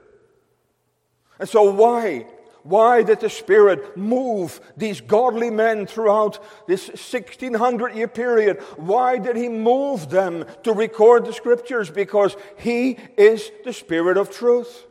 And 1.39 1.49
so, 1.49 1.69
why? 1.71 2.27
Why 2.65 3.03
did 3.03 3.19
the 3.19 3.29
Spirit 3.29 3.95
move 3.95 4.59
these 4.75 4.99
godly 4.99 5.51
men 5.51 5.85
throughout 5.85 6.43
this 6.67 6.87
1600 6.87 7.93
year 7.93 8.07
period? 8.07 8.59
Why 8.77 9.19
did 9.19 9.35
He 9.35 9.49
move 9.49 10.09
them 10.09 10.45
to 10.63 10.73
record 10.73 11.25
the 11.25 11.33
Scriptures? 11.33 11.91
Because 11.91 12.35
He 12.57 12.97
is 13.17 13.51
the 13.63 13.71
Spirit 13.71 14.17
of 14.17 14.31
truth. 14.31 14.87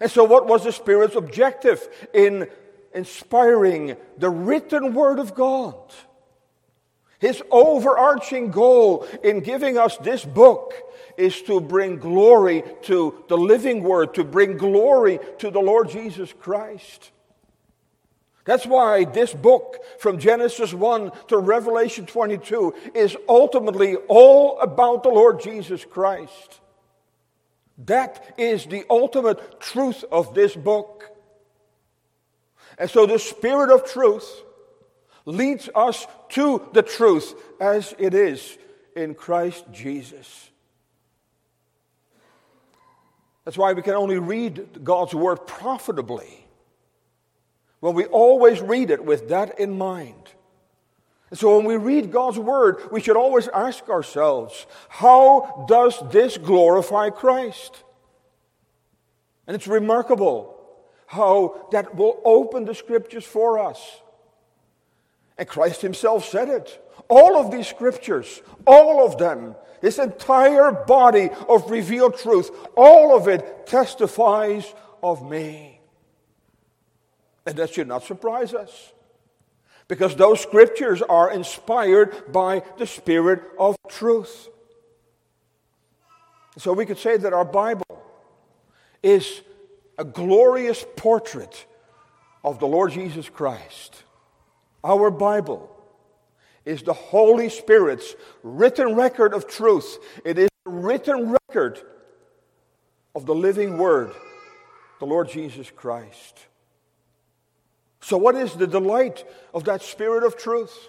And 0.00 0.10
so, 0.10 0.24
what 0.24 0.48
was 0.48 0.64
the 0.64 0.72
Spirit's 0.72 1.14
objective 1.14 1.88
in 2.12 2.48
inspiring 2.92 3.96
the 4.18 4.30
written 4.30 4.94
Word 4.94 5.20
of 5.20 5.36
God? 5.36 5.94
His 7.20 7.42
overarching 7.50 8.50
goal 8.50 9.06
in 9.22 9.40
giving 9.40 9.76
us 9.76 9.98
this 9.98 10.24
book 10.24 10.72
is 11.18 11.40
to 11.42 11.60
bring 11.60 11.98
glory 11.98 12.64
to 12.84 13.22
the 13.28 13.36
living 13.36 13.82
Word, 13.82 14.14
to 14.14 14.24
bring 14.24 14.56
glory 14.56 15.20
to 15.38 15.50
the 15.50 15.60
Lord 15.60 15.90
Jesus 15.90 16.32
Christ. 16.32 17.10
That's 18.46 18.64
why 18.66 19.04
this 19.04 19.34
book, 19.34 19.76
from 19.98 20.18
Genesis 20.18 20.72
1 20.72 21.12
to 21.28 21.36
Revelation 21.36 22.06
22, 22.06 22.74
is 22.94 23.16
ultimately 23.28 23.96
all 24.08 24.58
about 24.58 25.02
the 25.02 25.10
Lord 25.10 25.42
Jesus 25.42 25.84
Christ. 25.84 26.60
That 27.84 28.34
is 28.38 28.64
the 28.64 28.84
ultimate 28.88 29.60
truth 29.60 30.04
of 30.10 30.34
this 30.34 30.56
book. 30.56 31.04
And 32.78 32.88
so 32.88 33.04
the 33.04 33.18
Spirit 33.18 33.70
of 33.70 33.84
truth 33.84 34.42
leads 35.26 35.68
us 35.74 36.06
to 36.30 36.68
the 36.72 36.82
truth 36.82 37.34
as 37.60 37.94
it 37.98 38.14
is 38.14 38.58
in 38.96 39.14
Christ 39.14 39.64
Jesus. 39.72 40.50
That's 43.44 43.56
why 43.58 43.72
we 43.72 43.82
can 43.82 43.94
only 43.94 44.18
read 44.18 44.84
God's 44.84 45.14
Word 45.14 45.46
profitably 45.46 46.46
when 47.80 47.94
we 47.94 48.04
always 48.06 48.60
read 48.60 48.90
it 48.90 49.04
with 49.04 49.30
that 49.30 49.58
in 49.58 49.76
mind. 49.76 50.28
And 51.30 51.38
so 51.38 51.56
when 51.56 51.64
we 51.64 51.76
read 51.76 52.12
God's 52.12 52.38
Word, 52.38 52.76
we 52.92 53.00
should 53.00 53.16
always 53.16 53.48
ask 53.48 53.88
ourselves, 53.88 54.66
how 54.88 55.64
does 55.68 56.00
this 56.10 56.36
glorify 56.36 57.10
Christ? 57.10 57.82
And 59.46 59.54
it's 59.54 59.66
remarkable 59.66 60.56
how 61.06 61.68
that 61.72 61.96
will 61.96 62.20
open 62.24 62.66
the 62.66 62.74
Scriptures 62.74 63.24
for 63.24 63.58
us. 63.58 63.80
And 65.40 65.48
Christ 65.48 65.80
Himself 65.80 66.28
said 66.28 66.50
it. 66.50 66.86
All 67.08 67.36
of 67.36 67.50
these 67.50 67.66
Scriptures, 67.66 68.42
all 68.66 69.04
of 69.04 69.16
them, 69.16 69.56
this 69.80 69.98
entire 69.98 70.70
body 70.70 71.30
of 71.48 71.70
revealed 71.70 72.18
truth, 72.18 72.50
all 72.76 73.16
of 73.16 73.26
it 73.26 73.66
testifies 73.66 74.72
of 75.02 75.28
me. 75.28 75.80
And 77.46 77.56
that 77.56 77.72
should 77.72 77.88
not 77.88 78.04
surprise 78.04 78.52
us. 78.52 78.92
Because 79.88 80.14
those 80.14 80.40
scriptures 80.40 81.00
are 81.00 81.32
inspired 81.32 82.30
by 82.30 82.62
the 82.76 82.86
Spirit 82.86 83.42
of 83.58 83.76
truth. 83.88 84.48
So 86.58 86.74
we 86.74 86.84
could 86.84 86.98
say 86.98 87.16
that 87.16 87.32
our 87.32 87.46
Bible 87.46 88.04
is 89.02 89.40
a 89.96 90.04
glorious 90.04 90.84
portrait 90.96 91.64
of 92.44 92.60
the 92.60 92.66
Lord 92.66 92.92
Jesus 92.92 93.30
Christ. 93.30 94.04
Our 94.82 95.10
Bible 95.10 95.70
is 96.64 96.82
the 96.82 96.92
Holy 96.92 97.48
Spirit's 97.48 98.14
written 98.42 98.94
record 98.94 99.34
of 99.34 99.46
truth. 99.46 99.98
It 100.24 100.38
is 100.38 100.48
a 100.66 100.70
written 100.70 101.36
record 101.48 101.80
of 103.14 103.26
the 103.26 103.34
living 103.34 103.78
Word, 103.78 104.12
the 104.98 105.06
Lord 105.06 105.28
Jesus 105.28 105.70
Christ. 105.70 106.46
So, 108.00 108.16
what 108.16 108.34
is 108.34 108.54
the 108.54 108.66
delight 108.66 109.24
of 109.52 109.64
that 109.64 109.82
Spirit 109.82 110.24
of 110.24 110.36
truth? 110.36 110.88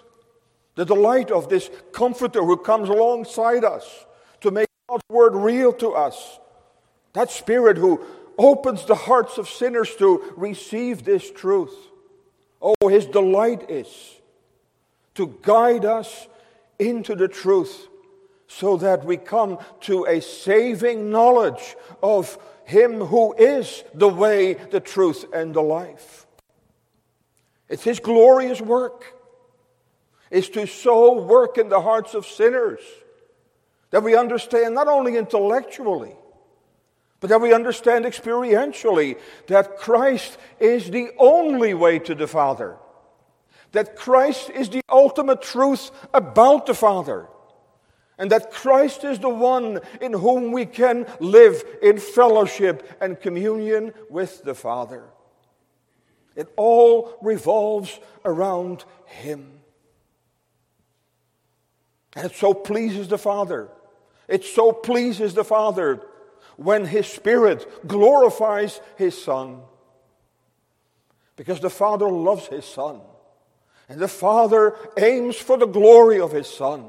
The 0.74 0.86
delight 0.86 1.30
of 1.30 1.50
this 1.50 1.70
Comforter 1.92 2.42
who 2.42 2.56
comes 2.56 2.88
alongside 2.88 3.64
us 3.64 4.06
to 4.40 4.50
make 4.50 4.68
God's 4.88 5.04
Word 5.10 5.34
real 5.34 5.72
to 5.74 5.90
us. 5.92 6.38
That 7.12 7.30
Spirit 7.30 7.76
who 7.76 8.02
opens 8.38 8.86
the 8.86 8.94
hearts 8.94 9.36
of 9.36 9.48
sinners 9.48 9.94
to 9.96 10.32
receive 10.36 11.04
this 11.04 11.30
truth. 11.30 11.74
Oh, 12.62 12.88
his 12.88 13.06
delight 13.06 13.70
is 13.70 13.88
to 15.14 15.38
guide 15.42 15.84
us 15.84 16.28
into 16.78 17.14
the 17.14 17.28
truth 17.28 17.88
so 18.46 18.76
that 18.76 19.04
we 19.04 19.16
come 19.16 19.58
to 19.80 20.04
a 20.04 20.20
saving 20.20 21.10
knowledge 21.10 21.74
of 22.02 22.38
him 22.64 23.00
who 23.00 23.34
is 23.34 23.82
the 23.94 24.08
way, 24.08 24.54
the 24.54 24.80
truth, 24.80 25.24
and 25.34 25.54
the 25.54 25.62
life. 25.62 26.26
It's 27.68 27.82
his 27.82 27.98
glorious 27.98 28.60
work 28.60 29.16
is 30.30 30.48
to 30.50 30.66
so 30.66 31.20
work 31.22 31.58
in 31.58 31.68
the 31.68 31.80
hearts 31.80 32.14
of 32.14 32.26
sinners 32.26 32.80
that 33.90 34.02
we 34.02 34.16
understand 34.16 34.74
not 34.74 34.88
only 34.88 35.16
intellectually 35.16 36.14
but 37.22 37.28
that 37.28 37.40
we 37.40 37.54
understand 37.54 38.04
experientially 38.04 39.16
that 39.46 39.76
Christ 39.76 40.38
is 40.58 40.90
the 40.90 41.12
only 41.18 41.72
way 41.72 42.00
to 42.00 42.16
the 42.16 42.26
Father, 42.26 42.76
that 43.70 43.94
Christ 43.94 44.50
is 44.50 44.68
the 44.68 44.82
ultimate 44.88 45.40
truth 45.40 45.92
about 46.12 46.66
the 46.66 46.74
Father, 46.74 47.28
and 48.18 48.28
that 48.32 48.50
Christ 48.50 49.04
is 49.04 49.20
the 49.20 49.28
one 49.28 49.78
in 50.00 50.12
whom 50.12 50.50
we 50.50 50.66
can 50.66 51.06
live 51.20 51.62
in 51.80 51.98
fellowship 51.98 52.98
and 53.00 53.20
communion 53.20 53.94
with 54.10 54.42
the 54.42 54.56
Father. 54.56 55.04
It 56.34 56.52
all 56.56 57.16
revolves 57.22 58.00
around 58.24 58.84
Him. 59.06 59.60
And 62.16 62.26
it 62.26 62.34
so 62.34 62.52
pleases 62.52 63.06
the 63.06 63.16
Father. 63.16 63.68
It 64.26 64.42
so 64.42 64.72
pleases 64.72 65.34
the 65.34 65.44
Father 65.44 66.02
when 66.64 66.84
His 66.84 67.06
Spirit 67.06 67.86
glorifies 67.86 68.80
His 68.96 69.20
Son. 69.20 69.60
Because 71.36 71.60
the 71.60 71.70
Father 71.70 72.08
loves 72.08 72.46
His 72.46 72.64
Son. 72.64 73.00
And 73.88 74.00
the 74.00 74.08
Father 74.08 74.76
aims 74.96 75.36
for 75.36 75.58
the 75.58 75.66
glory 75.66 76.20
of 76.20 76.32
His 76.32 76.46
Son. 76.46 76.86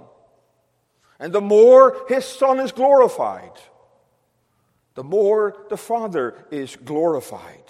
And 1.20 1.34
the 1.34 1.42
more 1.42 2.06
His 2.08 2.26
Son 2.26 2.60
is 2.60 2.72
glorified, 2.72 3.52
the 4.96 5.04
more 5.04 5.56
the 5.70 5.78
Father 5.78 6.36
is 6.52 6.76
glorified. 6.76 7.64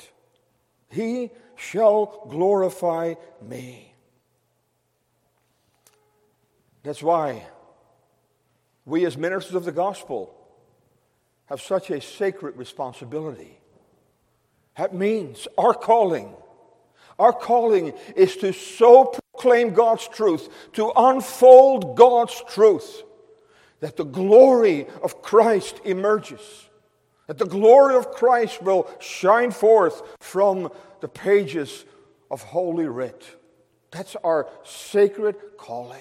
He 0.90 1.32
shall 1.56 2.28
glorify 2.30 3.16
me. 3.42 3.94
That's 6.84 7.02
why 7.02 7.46
we, 8.86 9.06
as 9.06 9.18
ministers 9.18 9.56
of 9.56 9.64
the 9.64 9.72
gospel, 9.72 10.36
have 11.54 11.62
such 11.62 11.92
a 11.92 12.02
sacred 12.02 12.58
responsibility. 12.58 13.60
That 14.76 14.92
means 14.92 15.48
our 15.56 15.76
calling. 15.76 16.34
Our 17.20 17.32
calling 17.32 17.94
is 18.16 18.36
to 18.38 18.54
so 18.54 19.06
proclaim 19.06 19.76
God's 19.76 20.08
truth, 20.08 20.50
to 20.74 20.92
unfold 20.96 21.96
God's 21.96 22.42
truth, 22.50 23.04
that 23.82 23.98
the 23.98 24.04
glory 24.04 24.88
of 25.04 25.22
Christ 25.22 25.80
emerges, 25.86 26.42
that 27.28 27.38
the 27.38 27.46
glory 27.46 27.98
of 27.98 28.10
Christ 28.10 28.64
will 28.64 28.90
shine 29.00 29.52
forth 29.52 30.02
from 30.22 30.72
the 31.02 31.08
pages 31.08 31.86
of 32.32 32.42
Holy 32.42 32.88
Writ. 32.88 33.24
That's 33.92 34.16
our 34.24 34.50
sacred 34.64 35.36
calling. 35.60 36.00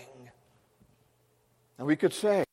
And 1.77 1.87
we 1.87 1.97
could 1.97 2.15
say, 2.15 2.47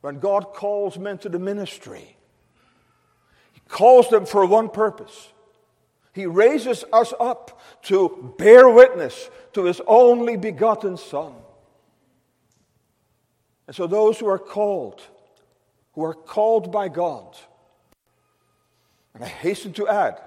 when 0.00 0.18
God 0.18 0.52
calls 0.54 0.98
men 0.98 1.18
to 1.18 1.28
the 1.28 1.38
ministry, 1.38 2.16
He 3.52 3.60
calls 3.68 4.08
them 4.08 4.26
for 4.26 4.44
one 4.46 4.68
purpose. 4.68 5.32
He 6.12 6.26
raises 6.26 6.84
us 6.92 7.14
up 7.20 7.60
to 7.82 8.34
bear 8.38 8.68
witness 8.68 9.30
to 9.52 9.64
His 9.64 9.80
only 9.86 10.36
begotten 10.36 10.96
Son. 10.96 11.34
And 13.66 13.76
so, 13.76 13.86
those 13.86 14.18
who 14.18 14.26
are 14.26 14.38
called 14.38 15.02
who 15.92 16.04
are 16.04 16.14
called 16.14 16.72
by 16.72 16.88
God. 16.88 17.36
And 19.14 19.24
I 19.24 19.28
hasten 19.28 19.72
to 19.74 19.88
add, 19.88 20.20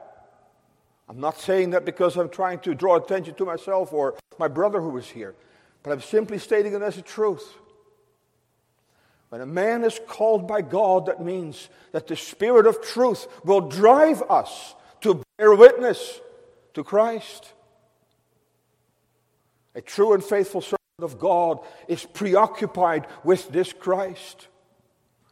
I'm 1.08 1.20
not 1.20 1.40
saying 1.40 1.72
that 1.72 1.86
because 1.86 2.18
I'm 2.18 2.30
trying 2.30 2.60
to 2.60 2.76
draw 2.76 2.96
attention 2.96 3.36
to 3.36 3.46
myself 3.46 3.94
or 3.94 4.16
my 4.38 4.48
brother 4.48 4.82
who 4.82 4.96
is 4.98 5.10
here, 5.10 5.36
but 5.82 5.92
I'm 5.92 6.02
simply 6.02 6.38
stating 6.38 6.74
it 6.74 6.82
as 6.82 6.98
a 6.98 7.02
truth. 7.02 7.56
When 9.34 9.42
a 9.42 9.48
man 9.48 9.84
is 9.84 10.00
called 10.06 10.48
by 10.48 10.62
God, 10.62 11.08
that 11.08 11.20
means 11.20 11.68
that 11.92 12.06
the 12.06 12.16
Spirit 12.16 12.68
of 12.68 12.84
truth 12.84 13.26
will 13.44 13.62
drive 13.62 14.22
us 14.30 14.76
to 15.02 15.24
bear 15.40 15.56
witness 15.56 16.22
to 16.76 16.84
Christ. 16.84 17.52
A 19.74 19.82
true 19.82 20.14
and 20.14 20.24
faithful 20.24 20.62
servant 20.62 20.78
of 21.02 21.18
God 21.18 21.58
is 21.88 22.06
preoccupied 22.06 23.08
with 23.24 23.50
this 23.50 23.74
Christ, 23.74 24.50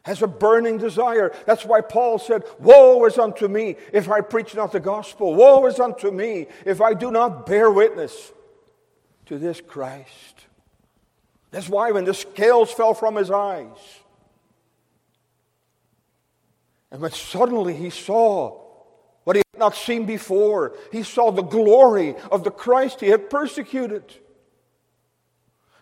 has 0.02 0.20
a 0.20 0.26
burning 0.26 0.78
desire. 0.78 1.32
That's 1.46 1.64
why 1.64 1.80
Paul 1.80 2.18
said, 2.18 2.42
Woe 2.58 3.04
is 3.04 3.18
unto 3.18 3.46
me 3.46 3.76
if 3.92 4.10
I 4.10 4.20
preach 4.20 4.52
not 4.56 4.72
the 4.72 4.80
gospel. 4.80 5.36
Woe 5.36 5.64
is 5.66 5.78
unto 5.78 6.10
me 6.10 6.48
if 6.66 6.80
I 6.80 6.94
do 6.94 7.12
not 7.12 7.46
bear 7.46 7.70
witness 7.70 8.32
to 9.26 9.38
this 9.38 9.60
Christ. 9.60 10.46
That's 11.52 11.68
why 11.68 11.92
when 11.92 12.04
the 12.04 12.14
scales 12.14 12.72
fell 12.72 12.94
from 12.94 13.14
his 13.14 13.30
eyes, 13.30 13.76
and 16.90 17.00
when 17.00 17.12
suddenly 17.12 17.74
he 17.74 17.90
saw 17.90 18.58
what 19.24 19.36
he 19.36 19.42
had 19.52 19.60
not 19.60 19.76
seen 19.76 20.04
before, 20.06 20.74
he 20.90 21.02
saw 21.02 21.30
the 21.30 21.42
glory 21.42 22.16
of 22.30 22.42
the 22.42 22.50
Christ 22.50 23.00
he 23.00 23.08
had 23.08 23.30
persecuted. 23.30 24.02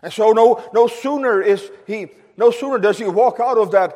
And 0.03 0.11
so 0.11 0.31
no, 0.31 0.63
no 0.73 0.87
sooner 0.87 1.41
is 1.41 1.71
he, 1.87 2.07
no 2.37 2.51
sooner 2.51 2.77
does 2.77 2.97
he 2.97 3.05
walk 3.05 3.39
out 3.39 3.57
of 3.57 3.71
that, 3.71 3.95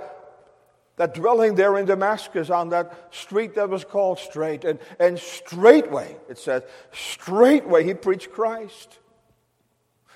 that 0.95 1.13
dwelling 1.13 1.55
there 1.55 1.77
in 1.77 1.85
Damascus 1.85 2.49
on 2.49 2.69
that 2.69 3.13
street 3.13 3.55
that 3.55 3.69
was 3.69 3.83
called 3.83 4.19
Straight. 4.19 4.63
And, 4.63 4.79
and 4.99 5.19
straightway, 5.19 6.15
it 6.29 6.37
says, 6.37 6.63
straightway 6.91 7.83
he 7.83 7.93
preached 7.93 8.31
Christ. 8.31 8.99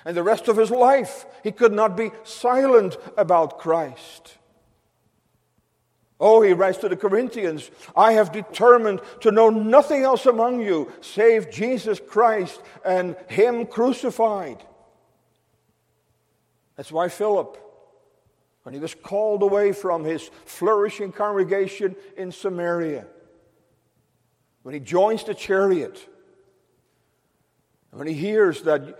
And 0.05 0.15
the 0.15 0.23
rest 0.23 0.47
of 0.47 0.57
his 0.57 0.71
life, 0.71 1.25
he 1.43 1.51
could 1.51 1.73
not 1.73 1.97
be 1.97 2.12
silent 2.23 2.97
about 3.17 3.59
Christ. 3.59 4.38
Oh, 6.19 6.41
he 6.41 6.51
writes 6.51 6.79
to 6.79 6.89
the 6.89 6.97
Corinthians, 6.97 7.71
I 7.95 8.13
have 8.13 8.33
determined 8.33 8.99
to 9.21 9.31
know 9.31 9.49
nothing 9.49 10.03
else 10.03 10.25
among 10.25 10.59
you 10.62 10.91
save 10.99 11.49
Jesus 11.49 11.99
Christ 12.05 12.62
and 12.83 13.15
Him 13.29 13.65
crucified. 13.65 14.62
That's 16.75 16.91
why 16.91 17.07
Philip, 17.07 17.57
when 18.63 18.73
he 18.73 18.81
was 18.81 18.95
called 18.95 19.43
away 19.43 19.71
from 19.71 20.03
his 20.03 20.29
flourishing 20.45 21.12
congregation 21.12 21.95
in 22.17 22.31
Samaria, 22.31 23.05
when 24.63 24.73
he 24.73 24.79
joins 24.79 25.23
the 25.23 25.33
chariot, 25.33 26.05
when 27.91 28.07
he 28.07 28.13
hears 28.13 28.62
that 28.63 28.99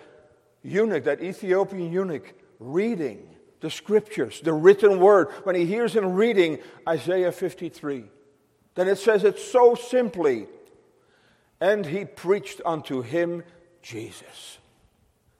eunuch, 0.64 1.06
that 1.06 1.22
Ethiopian 1.22 1.92
eunuch, 1.92 2.34
reading 2.60 3.36
the 3.62 3.70
scriptures, 3.70 4.42
the 4.42 4.54
written 4.54 5.00
word, 5.00 5.30
when 5.44 5.56
he 5.56 5.66
hears 5.66 5.94
him 5.94 6.14
reading 6.14 6.60
Isaiah 6.88 7.32
53, 7.32 8.06
then 8.76 8.88
it 8.88 8.98
says 8.98 9.24
it 9.24 9.40
so 9.40 9.76
simply. 9.76 10.48
And 11.62 11.86
he 11.86 12.06
preached 12.06 12.62
unto 12.66 13.02
him 13.02 13.44
Jesus. 13.82 14.60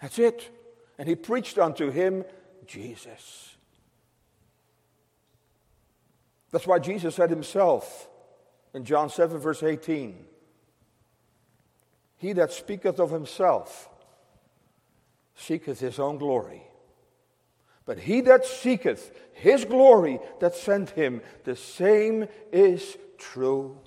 That's 0.02 0.20
it. 0.20 0.50
And 0.98 1.08
he 1.08 1.16
preached 1.16 1.58
unto 1.58 1.92
him 1.92 2.26
Jesus. 2.66 3.56
That's 6.52 6.68
why 6.68 6.80
Jesus 6.80 7.16
said 7.16 7.30
himself 7.30 8.10
in 8.74 8.84
John 8.84 9.10
7, 9.10 9.38
verse 9.38 9.64
18 9.64 10.26
He 12.18 12.34
that 12.34 12.52
speaketh 12.52 13.00
of 13.00 13.12
himself 13.12 13.90
seeketh 15.40 15.80
his 15.80 16.00
own 16.00 16.18
glory. 16.18 16.64
But 17.86 18.00
he 18.00 18.22
that 18.22 18.46
seeketh 18.46 19.12
his 19.34 19.66
glory 19.66 20.20
that 20.40 20.56
sent 20.56 20.92
him, 20.92 21.22
the 21.44 21.56
same 21.56 22.28
is 22.52 22.98
true. 23.18 23.78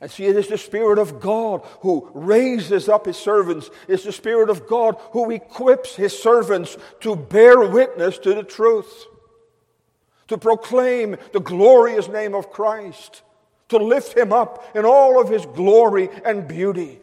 And 0.00 0.10
see, 0.10 0.26
it 0.26 0.36
is 0.36 0.48
the 0.48 0.58
Spirit 0.58 0.98
of 0.98 1.20
God 1.20 1.62
who 1.80 2.10
raises 2.12 2.88
up 2.88 3.06
His 3.06 3.16
servants. 3.16 3.70
It's 3.88 4.04
the 4.04 4.12
Spirit 4.12 4.50
of 4.50 4.66
God 4.66 4.96
who 5.12 5.30
equips 5.30 5.96
His 5.96 6.16
servants 6.16 6.76
to 7.00 7.16
bear 7.16 7.60
witness 7.60 8.18
to 8.18 8.34
the 8.34 8.42
truth, 8.42 9.06
to 10.28 10.36
proclaim 10.36 11.16
the 11.32 11.40
glorious 11.40 12.08
name 12.08 12.34
of 12.34 12.50
Christ, 12.50 13.22
to 13.70 13.78
lift 13.78 14.16
Him 14.16 14.34
up 14.34 14.76
in 14.76 14.84
all 14.84 15.18
of 15.18 15.30
His 15.30 15.46
glory 15.46 16.10
and 16.26 16.46
beauty, 16.46 17.00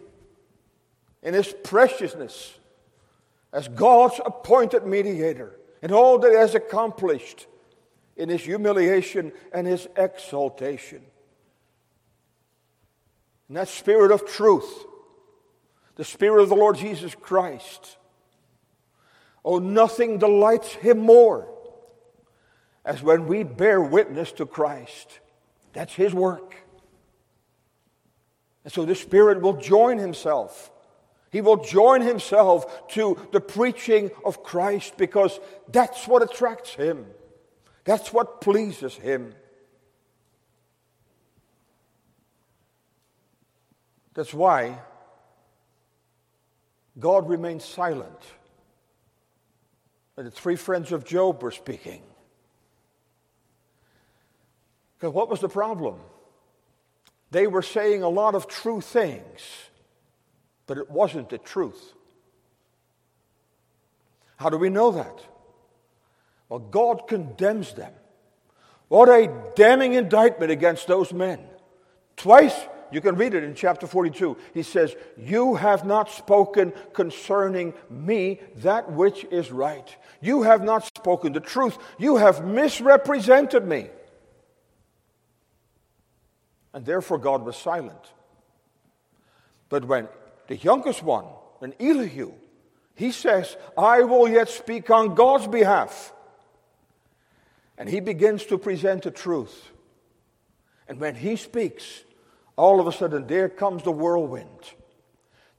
in 1.23 1.33
His 1.33 1.53
preciousness 1.63 2.53
as 3.51 3.67
God's 3.67 4.19
appointed 4.25 4.85
mediator, 4.85 5.57
and 5.81 5.91
all 5.91 6.19
that 6.19 6.31
He 6.31 6.37
has 6.37 6.55
accomplished 6.55 7.47
in 8.15 8.29
His 8.29 8.41
humiliation 8.41 9.31
and 9.51 9.65
His 9.65 9.87
exaltation. 9.95 11.01
And 13.47 13.57
that 13.57 13.67
spirit 13.67 14.11
of 14.11 14.25
truth, 14.27 14.85
the 15.95 16.03
spirit 16.03 16.41
of 16.41 16.49
the 16.49 16.55
Lord 16.55 16.77
Jesus 16.77 17.13
Christ, 17.13 17.97
oh, 19.45 19.59
nothing 19.59 20.17
delights 20.17 20.73
him 20.73 20.99
more 20.99 21.47
as 22.85 23.03
when 23.03 23.27
we 23.27 23.43
bear 23.43 23.79
witness 23.81 24.31
to 24.33 24.45
Christ. 24.45 25.19
That's 25.73 25.93
his 25.93 26.13
work. 26.13 26.55
And 28.63 28.73
so 28.73 28.85
the 28.85 28.95
Spirit 28.95 29.41
will 29.41 29.57
join 29.57 29.97
himself. 29.97 30.71
He 31.33 31.41
will 31.41 31.57
join 31.57 32.01
himself 32.01 32.87
to 32.89 33.17
the 33.31 33.41
preaching 33.41 34.11
of 34.23 34.43
Christ 34.43 34.97
because 34.97 35.39
that's 35.67 36.07
what 36.07 36.21
attracts 36.21 36.75
him. 36.75 37.07
That's 37.83 38.13
what 38.13 38.39
pleases 38.39 38.93
him. 38.93 39.33
That's 44.13 44.33
why 44.33 44.77
God 46.99 47.27
remained 47.27 47.63
silent 47.63 48.21
when 50.13 50.25
the 50.25 50.31
three 50.31 50.55
friends 50.55 50.91
of 50.91 51.03
Job 51.03 51.41
were 51.41 51.49
speaking. 51.49 52.03
Because 54.99 55.15
what 55.15 55.29
was 55.29 55.39
the 55.39 55.49
problem? 55.49 55.95
They 57.31 57.47
were 57.47 57.63
saying 57.63 58.03
a 58.03 58.09
lot 58.09 58.35
of 58.35 58.47
true 58.47 58.81
things, 58.81 59.41
but 60.67 60.77
it 60.77 60.89
wasn't 60.89 61.29
the 61.29 61.37
truth. 61.37 61.93
How 64.37 64.49
do 64.49 64.57
we 64.57 64.69
know 64.69 64.91
that? 64.91 65.19
Well, 66.49 66.59
God 66.59 67.07
condemns 67.07 67.73
them. 67.73 67.93
What 68.87 69.09
a 69.09 69.31
damning 69.55 69.93
indictment 69.93 70.51
against 70.51 70.87
those 70.87 71.13
men. 71.13 71.39
Twice 72.15 72.55
you 72.93 73.01
can 73.01 73.15
read 73.15 73.33
it 73.33 73.43
in 73.43 73.55
chapter 73.55 73.87
42. 73.87 74.37
He 74.53 74.61
says, 74.61 74.95
You 75.17 75.55
have 75.55 75.83
not 75.83 76.11
spoken 76.11 76.73
concerning 76.93 77.73
me 77.89 78.39
that 78.57 78.91
which 78.91 79.25
is 79.31 79.51
right. 79.51 79.97
You 80.21 80.43
have 80.43 80.63
not 80.63 80.85
spoken 80.85 81.33
the 81.33 81.39
truth. 81.39 81.77
You 81.97 82.17
have 82.17 82.45
misrepresented 82.45 83.67
me. 83.67 83.89
And 86.71 86.85
therefore, 86.85 87.17
God 87.17 87.43
was 87.43 87.57
silent. 87.57 88.11
But 89.69 89.85
when 89.85 90.07
the 90.47 90.57
youngest 90.57 91.03
one, 91.03 91.25
an 91.61 91.73
Elihu, 91.79 92.33
he 92.95 93.11
says, 93.11 93.57
I 93.77 94.01
will 94.01 94.27
yet 94.27 94.49
speak 94.49 94.89
on 94.89 95.15
God's 95.15 95.47
behalf. 95.47 96.13
And 97.77 97.89
he 97.89 97.99
begins 97.99 98.45
to 98.45 98.57
present 98.57 99.03
the 99.03 99.11
truth. 99.11 99.71
And 100.87 100.99
when 100.99 101.15
he 101.15 101.35
speaks, 101.35 102.03
all 102.55 102.79
of 102.79 102.87
a 102.87 102.91
sudden, 102.91 103.25
there 103.25 103.49
comes 103.49 103.83
the 103.83 103.91
whirlwind. 103.91 104.73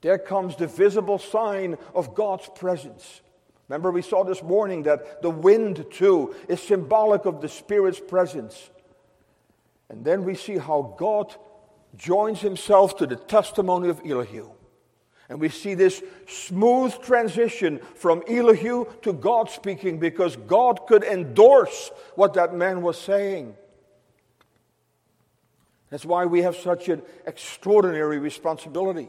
There 0.00 0.18
comes 0.18 0.54
the 0.56 0.66
visible 0.66 1.18
sign 1.18 1.76
of 1.94 2.14
God's 2.14 2.48
presence. 2.54 3.22
Remember, 3.68 3.90
we 3.90 4.02
saw 4.02 4.22
this 4.22 4.42
morning 4.42 4.82
that 4.82 5.22
the 5.22 5.30
wind, 5.30 5.86
too, 5.90 6.34
is 6.48 6.62
symbolic 6.62 7.24
of 7.24 7.40
the 7.40 7.48
Spirit's 7.48 8.00
presence. 8.00 8.70
And 9.88 10.04
then 10.04 10.24
we 10.24 10.34
see 10.34 10.58
how 10.58 10.94
God 10.98 11.34
joins 11.96 12.40
himself 12.40 12.96
to 12.98 13.06
the 13.06 13.16
testimony 13.16 13.88
of 13.88 14.00
Elihu. 14.04 14.50
And 15.28 15.40
we 15.40 15.48
see 15.48 15.74
this 15.74 16.02
smooth 16.28 17.00
transition 17.02 17.80
from 17.94 18.22
Elihu 18.28 18.86
to 19.02 19.12
God 19.12 19.48
speaking 19.48 19.98
because 19.98 20.36
God 20.36 20.86
could 20.86 21.02
endorse 21.02 21.90
what 22.14 22.34
that 22.34 22.54
man 22.54 22.82
was 22.82 22.98
saying. 22.98 23.56
That's 25.90 26.04
why 26.04 26.26
we 26.26 26.42
have 26.42 26.56
such 26.56 26.88
an 26.88 27.02
extraordinary 27.26 28.18
responsibility. 28.18 29.08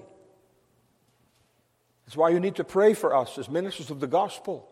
That's 2.06 2.16
why 2.16 2.30
you 2.30 2.40
need 2.40 2.56
to 2.56 2.64
pray 2.64 2.94
for 2.94 3.16
us 3.16 3.38
as 3.38 3.50
ministers 3.50 3.90
of 3.90 4.00
the 4.00 4.08
gospel. 4.08 4.70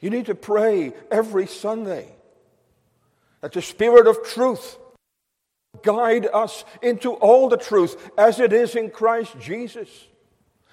You 0.00 0.08
need 0.08 0.26
to 0.26 0.34
pray 0.34 0.94
every 1.10 1.46
Sunday 1.46 2.14
that 3.40 3.52
the 3.52 3.60
Spirit 3.60 4.06
of 4.06 4.24
truth 4.24 4.78
guide 5.82 6.26
us 6.32 6.64
into 6.82 7.12
all 7.12 7.48
the 7.48 7.56
truth 7.56 8.10
as 8.18 8.40
it 8.40 8.52
is 8.52 8.74
in 8.74 8.90
Christ 8.90 9.38
Jesus. 9.40 9.88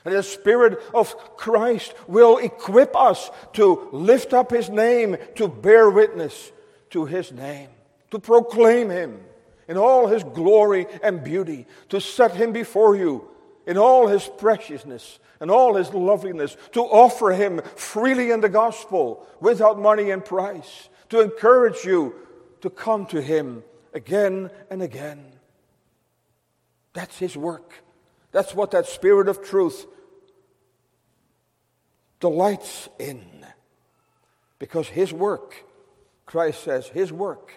And 0.05 0.15
the 0.15 0.23
Spirit 0.23 0.79
of 0.93 1.15
Christ 1.35 1.93
will 2.07 2.37
equip 2.37 2.95
us 2.95 3.29
to 3.53 3.89
lift 3.91 4.33
up 4.33 4.51
His 4.51 4.69
name, 4.69 5.17
to 5.35 5.47
bear 5.47 5.89
witness 5.89 6.51
to 6.91 7.05
His 7.05 7.31
name, 7.31 7.69
to 8.11 8.19
proclaim 8.19 8.89
Him 8.89 9.19
in 9.67 9.77
all 9.77 10.07
His 10.07 10.23
glory 10.23 10.87
and 11.03 11.23
beauty, 11.23 11.65
to 11.89 11.99
set 11.99 12.35
Him 12.35 12.53
before 12.53 12.95
you 12.95 13.27
in 13.65 13.77
all 13.77 14.07
His 14.07 14.29
preciousness 14.37 15.19
and 15.41 15.51
all 15.51 15.75
His 15.75 15.93
loveliness, 15.93 16.55
to 16.71 16.81
offer 16.81 17.31
Him 17.31 17.61
freely 17.75 18.31
in 18.31 18.39
the 18.39 18.49
gospel 18.49 19.27
without 19.41 19.77
money 19.77 20.11
and 20.11 20.23
price, 20.23 20.87
to 21.09 21.19
encourage 21.19 21.83
you 21.83 22.15
to 22.61 22.69
come 22.69 23.05
to 23.07 23.21
Him 23.21 23.63
again 23.93 24.49
and 24.69 24.81
again. 24.81 25.25
That's 26.93 27.17
His 27.17 27.37
work. 27.37 27.73
That's 28.31 28.53
what 28.53 28.71
that 28.71 28.87
Spirit 28.87 29.27
of 29.27 29.43
truth 29.43 29.85
delights 32.19 32.89
in. 32.99 33.23
Because 34.59 34.87
His 34.87 35.13
work, 35.13 35.63
Christ 36.25 36.63
says, 36.63 36.87
His 36.87 37.11
work 37.11 37.51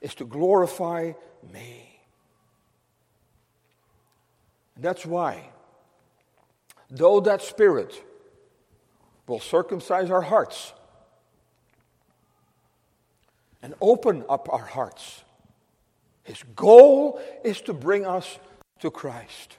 is 0.00 0.14
to 0.16 0.24
glorify 0.24 1.12
me. 1.52 2.00
And 4.76 4.84
that's 4.84 5.06
why, 5.06 5.50
though 6.90 7.20
that 7.20 7.42
Spirit 7.42 8.02
will 9.26 9.40
circumcise 9.40 10.10
our 10.10 10.20
hearts, 10.20 10.72
and 13.64 13.72
open 13.80 14.22
up 14.28 14.52
our 14.52 14.66
hearts. 14.66 15.24
His 16.22 16.42
goal 16.54 17.18
is 17.42 17.62
to 17.62 17.72
bring 17.72 18.04
us 18.04 18.38
to 18.80 18.90
Christ. 18.90 19.56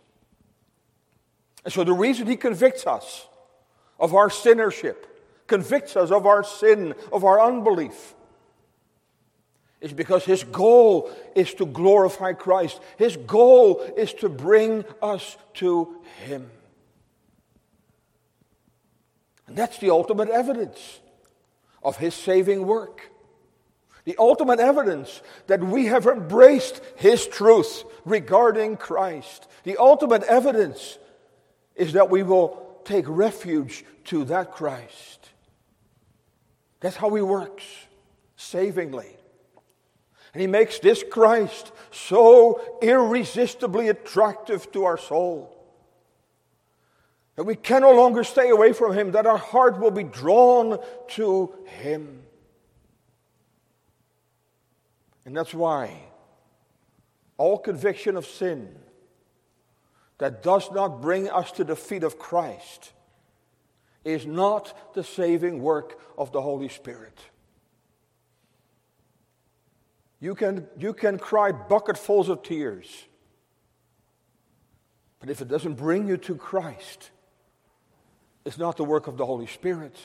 And 1.64 1.74
so 1.74 1.84
the 1.84 1.92
reason 1.92 2.28
he 2.28 2.36
convicts 2.36 2.86
us 2.86 3.26
of 4.00 4.14
our 4.14 4.30
sinnership, 4.30 5.08
convicts 5.48 5.96
us 5.96 6.12
of 6.12 6.28
our 6.28 6.44
sin, 6.44 6.94
of 7.12 7.24
our 7.24 7.42
unbelief, 7.42 8.14
is 9.82 9.92
because 9.92 10.24
his 10.24 10.44
goal 10.44 11.12
is 11.36 11.56
to 11.56 11.66
glorify 11.66 12.34
Christ. 12.34 12.80
His 12.98 13.18
goal 13.18 13.82
is 13.98 14.14
to 14.16 14.30
bring 14.30 14.86
us 15.02 15.36
to 15.56 15.96
him. 16.28 16.52
And 19.48 19.58
that's 19.58 19.80
the 19.80 19.90
ultimate 19.90 20.30
evidence 20.30 21.00
of 21.82 21.98
his 21.98 22.14
saving 22.14 22.68
work. 22.68 23.10
The 24.06 24.16
ultimate 24.18 24.60
evidence 24.60 25.22
that 25.48 25.64
we 25.64 25.86
have 25.88 26.06
embraced 26.06 26.82
His 26.96 27.28
truth 27.28 27.84
regarding 28.06 28.78
Christ. 28.78 29.48
The 29.64 29.78
ultimate 29.78 30.24
evidence 30.24 30.98
is 31.76 31.94
that 31.94 32.10
we 32.10 32.24
will 32.24 32.80
take 32.86 33.06
refuge 33.08 33.84
to 34.06 34.26
that 34.26 34.54
Christ. 34.54 35.30
That's 36.80 36.96
how 36.96 37.14
He 37.16 37.22
works, 37.22 37.64
savingly. 38.36 39.18
And 40.34 40.42
He 40.42 40.48
makes 40.48 40.78
this 40.80 41.04
Christ 41.10 41.72
so 41.92 42.62
irresistibly 42.82 43.90
attractive 43.90 44.72
to 44.74 44.86
our 44.86 44.98
soul 44.98 45.52
that 47.36 47.44
we 47.44 47.56
can 47.56 47.82
no 47.82 47.92
longer 47.92 48.24
stay 48.24 48.50
away 48.50 48.72
from 48.72 48.94
Him, 48.94 49.12
that 49.12 49.26
our 49.26 49.38
heart 49.38 49.80
will 49.80 49.92
be 49.92 50.04
drawn 50.04 50.78
to 51.10 51.54
Him. 51.66 52.22
And 55.26 55.36
that's 55.36 55.54
why 55.54 55.92
all 57.38 57.58
conviction 57.58 58.16
of 58.16 58.26
sin 58.26 58.76
that 60.20 60.44
does 60.44 60.72
not 60.72 61.02
bring 61.02 61.30
us 61.30 61.52
to 61.54 61.64
the 61.64 61.76
feet 61.76 62.04
of 62.04 62.18
Christ 62.18 62.94
is 64.04 64.26
not 64.26 64.94
the 64.94 65.04
saving 65.04 65.62
work 65.62 66.00
of 66.18 66.32
the 66.32 66.42
Holy 66.42 66.70
Spirit. 66.70 67.20
You 70.20 70.36
can, 70.36 70.68
you 70.78 70.94
can 70.94 71.18
cry 71.18 71.52
bucketfuls 71.52 72.30
of 72.30 72.44
tears, 72.44 73.06
but 75.20 75.30
if 75.30 75.42
it 75.42 75.48
doesn't 75.48 75.74
bring 75.74 76.08
you 76.08 76.18
to 76.18 76.36
Christ, 76.36 77.10
it's 78.46 78.58
not 78.58 78.78
the 78.78 78.84
work 78.84 79.08
of 79.08 79.18
the 79.18 79.26
Holy 79.26 79.48
Spirit. 79.48 79.96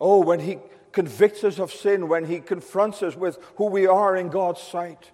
Oh, 0.00 0.20
when 0.20 0.40
He 0.40 0.58
convicts 0.92 1.44
us 1.44 1.58
of 1.58 1.72
sin, 1.72 2.08
when 2.08 2.24
He 2.24 2.40
confronts 2.40 3.02
us 3.02 3.16
with 3.16 3.38
who 3.56 3.66
we 3.66 3.86
are 3.86 4.16
in 4.16 4.28
God's 4.28 4.60
sight, 4.60 5.10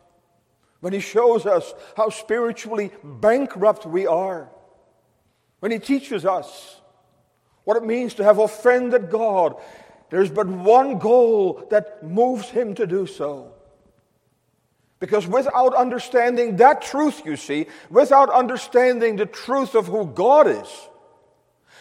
when 0.81 0.93
He 0.93 1.01
shows 1.01 1.47
us 1.47 1.75
how 1.97 2.09
spiritually 2.11 2.91
bankrupt 3.03 3.87
we 3.87 4.07
are, 4.07 4.49
when 5.61 5.73
He 5.73 5.79
teaches 5.79 6.25
us 6.25 6.81
what 7.65 7.77
it 7.77 7.85
means 7.85 8.15
to 8.15 8.25
have 8.25 8.39
offended 8.39 9.11
God, 9.11 9.57
there's 10.11 10.31
but 10.31 10.47
one 10.47 10.99
goal 10.99 11.67
that 11.71 12.03
moves 12.03 12.49
Him 12.49 12.75
to 12.77 12.87
do 12.87 13.07
so. 13.07 13.53
Because 15.01 15.27
without 15.27 15.75
understanding 15.75 16.57
that 16.57 16.83
truth, 16.83 17.23
you 17.25 17.37
see, 17.37 17.67
without 17.89 18.31
understanding 18.31 19.17
the 19.17 19.27
truth 19.27 19.75
of 19.75 19.87
who 19.87 20.07
God 20.07 20.49
is, 20.49 20.89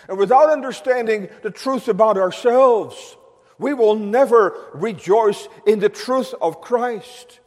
and 0.08 0.18
without 0.18 0.50
understanding 0.50 1.30
the 1.42 1.50
truth 1.50 1.88
about 1.88 2.18
ourselves, 2.18 3.18
we 3.60 3.74
will 3.74 3.96
never 3.96 4.56
rejoice 4.74 5.48
in 5.65 5.80
the 5.80 5.89
truth 5.89 6.34
of 6.41 6.62
Christ. 6.62 7.39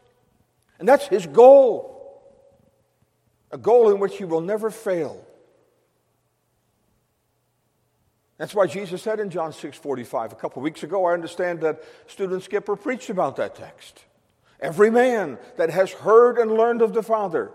And 0.79 0.88
that's 0.88 1.07
his 1.07 1.27
goal. 1.27 1.96
A 3.53 3.59
goal 3.59 3.90
in 3.90 4.01
which 4.01 4.16
he 4.16 4.25
will 4.25 4.40
never 4.40 4.70
fail. 4.70 5.25
That's 8.38 8.55
why 8.55 8.66
Jesus 8.66 9.03
said 9.03 9.20
in 9.20 9.29
John 9.29 9.53
6:45 9.53 10.33
a 10.33 10.35
couple 10.35 10.61
of 10.61 10.64
weeks 10.64 10.83
ago, 10.83 11.05
I 11.05 11.12
understand 11.12 11.61
that 11.61 11.83
student 12.07 12.42
Skipper 12.42 12.75
preached 12.75 13.11
about 13.11 13.37
that 13.37 13.55
text. 13.55 14.05
Every 14.61 14.90
man 14.90 15.38
that 15.57 15.70
has 15.70 15.92
heard 15.92 16.38
and 16.38 16.51
learned 16.51 16.81
of 16.81 16.94
the 16.94 17.03
Father 17.03 17.53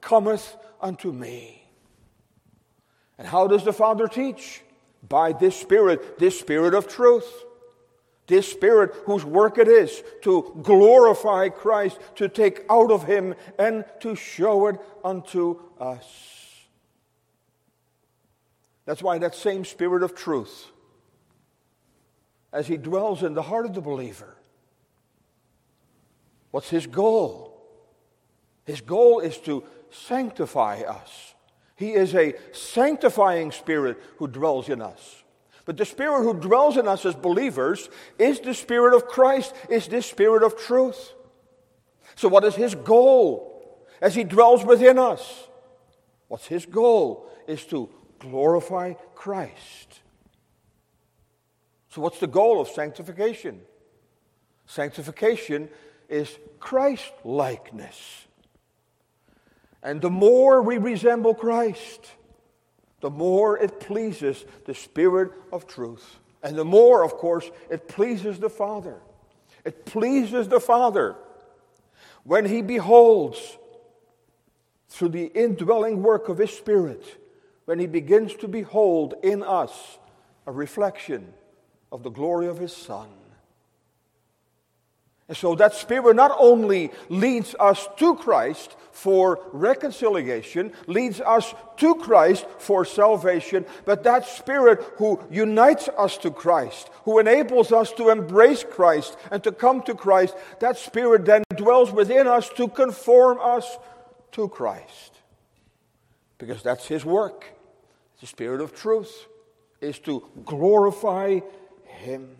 cometh 0.00 0.56
unto 0.80 1.12
me. 1.12 1.68
And 3.18 3.28
how 3.28 3.46
does 3.46 3.64
the 3.64 3.72
Father 3.72 4.08
teach? 4.08 4.62
By 5.06 5.32
this 5.32 5.54
Spirit, 5.54 6.18
this 6.18 6.38
Spirit 6.38 6.72
of 6.72 6.88
truth. 6.88 7.44
This 8.32 8.50
Spirit, 8.50 8.94
whose 9.04 9.26
work 9.26 9.58
it 9.58 9.68
is 9.68 10.02
to 10.22 10.58
glorify 10.62 11.50
Christ, 11.50 11.98
to 12.14 12.30
take 12.30 12.64
out 12.70 12.90
of 12.90 13.04
Him, 13.04 13.34
and 13.58 13.84
to 14.00 14.16
show 14.16 14.68
it 14.68 14.80
unto 15.04 15.60
us. 15.78 16.06
That's 18.86 19.02
why 19.02 19.18
that 19.18 19.34
same 19.34 19.66
Spirit 19.66 20.02
of 20.02 20.14
truth, 20.14 20.68
as 22.54 22.68
He 22.68 22.78
dwells 22.78 23.22
in 23.22 23.34
the 23.34 23.42
heart 23.42 23.66
of 23.66 23.74
the 23.74 23.82
believer, 23.82 24.34
what's 26.52 26.70
His 26.70 26.86
goal? 26.86 27.62
His 28.64 28.80
goal 28.80 29.20
is 29.20 29.36
to 29.40 29.62
sanctify 29.90 30.80
us. 30.88 31.34
He 31.76 31.92
is 31.92 32.14
a 32.14 32.32
sanctifying 32.52 33.52
Spirit 33.52 33.98
who 34.16 34.26
dwells 34.26 34.70
in 34.70 34.80
us. 34.80 35.21
But 35.64 35.76
the 35.76 35.84
Spirit 35.84 36.22
who 36.22 36.34
dwells 36.34 36.76
in 36.76 36.88
us 36.88 37.06
as 37.06 37.14
believers 37.14 37.88
is 38.18 38.40
the 38.40 38.54
Spirit 38.54 38.94
of 38.94 39.06
Christ, 39.06 39.54
is 39.70 39.86
this 39.86 40.06
Spirit 40.06 40.42
of 40.42 40.58
truth. 40.58 41.12
So, 42.16 42.28
what 42.28 42.44
is 42.44 42.54
His 42.54 42.74
goal 42.74 43.86
as 44.00 44.14
He 44.14 44.24
dwells 44.24 44.64
within 44.64 44.98
us? 44.98 45.48
What's 46.28 46.46
His 46.46 46.66
goal? 46.66 47.28
Is 47.46 47.64
to 47.66 47.88
glorify 48.18 48.94
Christ. 49.14 50.00
So, 51.90 52.00
what's 52.00 52.18
the 52.18 52.26
goal 52.26 52.60
of 52.60 52.68
sanctification? 52.68 53.60
Sanctification 54.66 55.68
is 56.08 56.38
Christ 56.58 57.12
likeness. 57.24 58.26
And 59.82 60.00
the 60.00 60.10
more 60.10 60.62
we 60.62 60.78
resemble 60.78 61.34
Christ, 61.34 62.12
the 63.02 63.10
more 63.10 63.58
it 63.58 63.80
pleases 63.80 64.44
the 64.64 64.74
Spirit 64.74 65.32
of 65.52 65.66
truth. 65.66 66.18
And 66.42 66.56
the 66.56 66.64
more, 66.64 67.04
of 67.04 67.12
course, 67.12 67.50
it 67.68 67.88
pleases 67.88 68.38
the 68.38 68.48
Father. 68.48 69.00
It 69.64 69.84
pleases 69.84 70.48
the 70.48 70.60
Father 70.60 71.16
when 72.24 72.46
He 72.46 72.62
beholds 72.62 73.58
through 74.88 75.10
the 75.10 75.26
indwelling 75.26 76.02
work 76.02 76.28
of 76.28 76.38
His 76.38 76.50
Spirit, 76.50 77.04
when 77.64 77.78
He 77.78 77.86
begins 77.86 78.34
to 78.36 78.48
behold 78.48 79.14
in 79.22 79.42
us 79.42 79.98
a 80.46 80.52
reflection 80.52 81.34
of 81.90 82.02
the 82.02 82.10
glory 82.10 82.46
of 82.46 82.58
His 82.58 82.74
Son. 82.74 83.08
And 85.32 85.36
so 85.38 85.54
that 85.54 85.72
Spirit 85.74 86.14
not 86.14 86.36
only 86.38 86.90
leads 87.08 87.54
us 87.58 87.88
to 87.96 88.16
Christ 88.16 88.76
for 88.90 89.40
reconciliation, 89.54 90.74
leads 90.86 91.22
us 91.22 91.54
to 91.78 91.94
Christ 91.94 92.44
for 92.58 92.84
salvation, 92.84 93.64
but 93.86 94.04
that 94.04 94.26
Spirit 94.26 94.84
who 94.96 95.18
unites 95.30 95.88
us 95.88 96.18
to 96.18 96.30
Christ, 96.30 96.90
who 97.04 97.18
enables 97.18 97.72
us 97.72 97.92
to 97.92 98.10
embrace 98.10 98.62
Christ 98.62 99.16
and 99.30 99.42
to 99.44 99.52
come 99.52 99.80
to 99.84 99.94
Christ, 99.94 100.36
that 100.60 100.76
Spirit 100.76 101.24
then 101.24 101.44
dwells 101.56 101.90
within 101.92 102.26
us 102.26 102.50
to 102.58 102.68
conform 102.68 103.38
us 103.40 103.78
to 104.32 104.48
Christ. 104.48 105.14
Because 106.36 106.62
that's 106.62 106.86
His 106.86 107.06
work. 107.06 107.46
The 108.20 108.26
Spirit 108.26 108.60
of 108.60 108.74
truth 108.74 109.28
is 109.80 109.98
to 110.00 110.28
glorify 110.44 111.40
Him. 111.86 112.36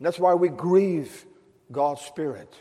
And 0.00 0.06
that's 0.06 0.18
why 0.18 0.32
we 0.32 0.48
grieve 0.48 1.26
God's 1.70 2.00
Spirit. 2.00 2.54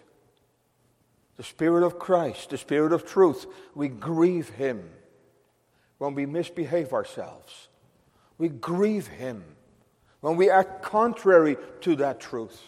The 1.38 1.44
Spirit 1.44 1.86
of 1.86 1.98
Christ, 1.98 2.50
the 2.50 2.58
Spirit 2.58 2.92
of 2.92 3.06
truth. 3.06 3.46
We 3.74 3.88
grieve 3.88 4.50
Him 4.50 4.90
when 6.00 6.16
we 6.16 6.26
misbehave 6.26 6.92
ourselves. 6.92 7.70
We 8.38 8.50
grieve 8.50 9.08
Him 9.08 9.46
when 10.20 10.36
we 10.36 10.50
act 10.50 10.84
contrary 10.84 11.56
to 11.80 11.96
that 11.96 12.20
truth. 12.20 12.62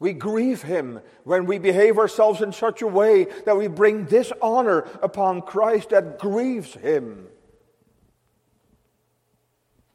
We 0.00 0.12
grieve 0.12 0.62
Him 0.62 1.00
when 1.22 1.46
we 1.46 1.58
behave 1.58 1.98
ourselves 1.98 2.40
in 2.42 2.52
such 2.52 2.82
a 2.82 2.88
way 2.88 3.28
that 3.46 3.56
we 3.56 3.68
bring 3.68 4.06
dishonor 4.06 4.88
upon 5.02 5.42
Christ 5.42 5.90
that 5.90 6.18
grieves 6.18 6.74
Him. 6.74 7.28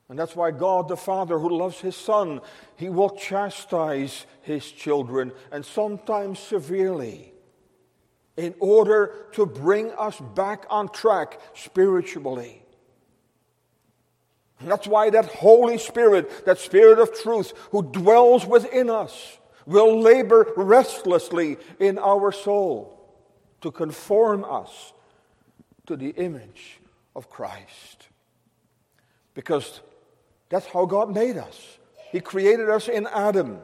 And 0.07 0.19
that's 0.19 0.35
why 0.35 0.51
God 0.51 0.87
the 0.87 0.97
Father, 0.97 1.39
who 1.39 1.57
loves 1.57 1.79
His 1.79 1.95
Son, 1.95 2.41
He 2.75 2.89
will 2.89 3.09
chastise 3.09 4.25
His 4.41 4.71
children, 4.71 5.31
and 5.51 5.65
sometimes 5.65 6.39
severely, 6.39 7.33
in 8.37 8.53
order 8.59 9.27
to 9.31 9.45
bring 9.45 9.91
us 9.91 10.19
back 10.35 10.65
on 10.69 10.89
track 10.89 11.39
spiritually. 11.53 12.61
And 14.59 14.69
that's 14.69 14.87
why 14.87 15.09
that 15.09 15.25
Holy 15.25 15.77
Spirit, 15.77 16.45
that 16.45 16.59
Spirit 16.59 16.99
of 16.99 17.13
truth, 17.13 17.53
who 17.71 17.83
dwells 17.83 18.45
within 18.45 18.89
us, 18.89 19.37
will 19.65 19.99
labor 19.99 20.53
restlessly 20.55 21.57
in 21.79 21.97
our 21.97 22.31
soul 22.31 22.91
to 23.61 23.71
conform 23.71 24.43
us 24.45 24.93
to 25.87 25.95
the 25.95 26.09
image 26.09 26.79
of 27.15 27.29
Christ. 27.29 28.07
Because 29.33 29.81
that's 30.49 30.65
how 30.67 30.85
God 30.85 31.13
made 31.13 31.37
us. 31.37 31.77
He 32.11 32.19
created 32.19 32.69
us 32.69 32.87
in 32.87 33.07
Adam. 33.07 33.59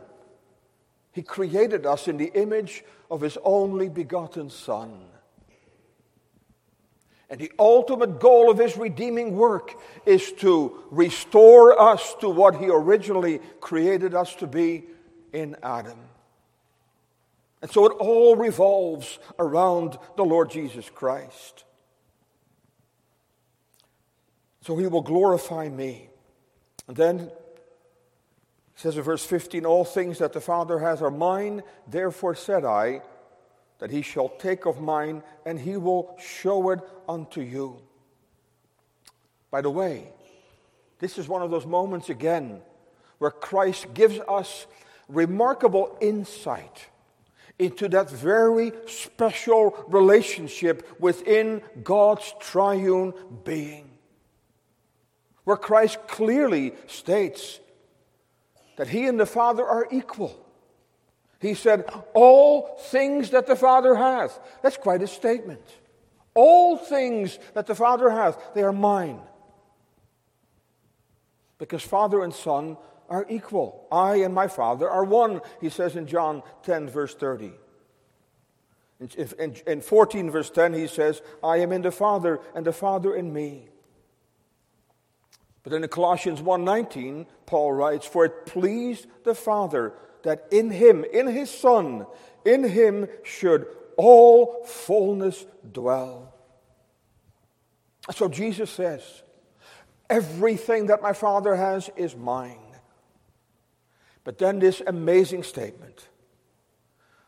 He 1.11 1.21
created 1.21 1.85
us 1.85 2.07
in 2.07 2.17
the 2.17 2.31
image 2.33 2.83
of 3.09 3.21
His 3.21 3.37
only 3.43 3.89
begotten 3.89 4.49
Son. 4.49 4.99
And 7.29 7.39
the 7.39 7.51
ultimate 7.57 8.19
goal 8.19 8.51
of 8.51 8.57
His 8.57 8.75
redeeming 8.75 9.35
work 9.35 9.79
is 10.05 10.31
to 10.33 10.83
restore 10.91 11.79
us 11.79 12.15
to 12.19 12.29
what 12.29 12.55
He 12.55 12.67
originally 12.69 13.39
created 13.59 14.13
us 14.13 14.35
to 14.35 14.47
be 14.47 14.83
in 15.31 15.55
Adam. 15.63 15.99
And 17.61 17.71
so 17.71 17.85
it 17.85 17.93
all 17.99 18.35
revolves 18.35 19.19
around 19.37 19.97
the 20.17 20.25
Lord 20.25 20.49
Jesus 20.49 20.89
Christ. 20.89 21.63
So 24.61 24.75
He 24.75 24.87
will 24.87 25.01
glorify 25.01 25.69
me. 25.69 26.10
And 26.91 26.97
then 26.97 27.19
it 27.21 27.33
says 28.75 28.97
in 28.97 29.03
verse 29.03 29.23
15, 29.23 29.65
All 29.65 29.85
things 29.85 30.17
that 30.17 30.33
the 30.33 30.41
Father 30.41 30.77
has 30.79 31.01
are 31.01 31.09
mine, 31.09 31.63
therefore 31.87 32.35
said 32.35 32.65
I, 32.65 33.01
that 33.79 33.91
he 33.91 34.01
shall 34.01 34.27
take 34.27 34.65
of 34.65 34.81
mine, 34.81 35.23
and 35.45 35.57
he 35.57 35.77
will 35.77 36.17
show 36.19 36.69
it 36.71 36.81
unto 37.07 37.39
you. 37.39 37.79
By 39.49 39.61
the 39.61 39.69
way, 39.69 40.09
this 40.99 41.17
is 41.17 41.29
one 41.29 41.41
of 41.41 41.49
those 41.49 41.65
moments 41.65 42.09
again 42.09 42.59
where 43.19 43.31
Christ 43.31 43.93
gives 43.93 44.19
us 44.27 44.67
remarkable 45.07 45.97
insight 46.01 46.89
into 47.57 47.87
that 47.87 48.09
very 48.09 48.73
special 48.87 49.81
relationship 49.87 50.99
within 50.99 51.61
God's 51.85 52.33
triune 52.41 53.13
being 53.45 53.90
where 55.43 55.57
Christ 55.57 55.99
clearly 56.07 56.73
states 56.87 57.59
that 58.77 58.87
he 58.87 59.07
and 59.07 59.19
the 59.19 59.25
Father 59.25 59.65
are 59.65 59.87
equal. 59.91 60.45
He 61.39 61.55
said, 61.55 61.85
All 62.13 62.77
things 62.89 63.31
that 63.31 63.47
the 63.47 63.55
Father 63.55 63.95
hath. 63.95 64.39
That's 64.61 64.77
quite 64.77 65.01
a 65.01 65.07
statement. 65.07 65.63
All 66.33 66.77
things 66.77 67.39
that 67.53 67.67
the 67.67 67.75
Father 67.75 68.09
hath, 68.09 68.53
they 68.53 68.63
are 68.63 68.71
mine. 68.71 69.19
Because 71.57 71.81
Father 71.81 72.23
and 72.23 72.33
Son 72.33 72.77
are 73.09 73.25
equal. 73.29 73.87
I 73.91 74.17
and 74.17 74.33
my 74.33 74.47
Father 74.47 74.89
are 74.89 75.03
one, 75.03 75.41
he 75.59 75.69
says 75.69 75.95
in 75.95 76.07
John 76.07 76.43
10, 76.63 76.89
verse 76.89 77.13
30. 77.13 77.51
In, 79.01 79.09
in, 79.39 79.55
in 79.67 79.81
14, 79.81 80.29
verse 80.29 80.49
10, 80.49 80.73
he 80.73 80.87
says, 80.87 81.21
I 81.43 81.57
am 81.57 81.71
in 81.71 81.81
the 81.81 81.91
Father, 81.91 82.39
and 82.55 82.65
the 82.65 82.71
Father 82.71 83.13
in 83.15 83.33
me. 83.33 83.67
But 85.63 85.71
then 85.71 85.83
in 85.83 85.89
Colossians 85.89 86.41
1:19, 86.41 87.27
Paul 87.45 87.73
writes, 87.73 88.05
"For 88.05 88.25
it 88.25 88.45
pleased 88.45 89.07
the 89.23 89.35
Father 89.35 89.93
that 90.23 90.47
in 90.51 90.71
him, 90.71 91.03
in 91.03 91.27
his 91.27 91.49
Son, 91.49 92.07
in 92.45 92.63
him 92.63 93.07
should 93.23 93.67
all 93.97 94.63
fullness 94.65 95.45
dwell." 95.71 96.33
So 98.11 98.27
Jesus 98.27 98.71
says, 98.71 99.23
"Everything 100.09 100.87
that 100.87 101.01
my 101.01 101.13
Father 101.13 101.55
has 101.55 101.89
is 101.95 102.15
mine." 102.15 102.79
But 104.23 104.39
then 104.39 104.59
this 104.59 104.81
amazing 104.85 105.43
statement 105.43 106.07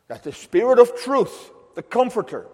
that 0.07 0.23
the 0.23 0.31
Spirit 0.31 0.79
of 0.79 0.95
truth, 0.95 1.51
the 1.75 1.83
Comforter, 1.83 2.47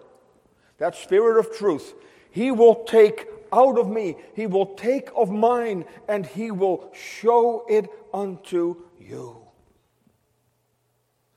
that 0.78 0.94
Spirit 0.94 1.38
of 1.38 1.54
truth, 1.56 1.94
he 2.30 2.50
will 2.50 2.84
take 2.84 3.28
out 3.52 3.78
of 3.78 3.88
me. 3.88 4.16
He 4.34 4.46
will 4.46 4.74
take 4.74 5.10
of 5.16 5.30
mine 5.30 5.84
and 6.08 6.26
he 6.26 6.50
will 6.50 6.92
show 6.92 7.64
it 7.68 7.90
unto 8.12 8.76
you. 8.98 9.36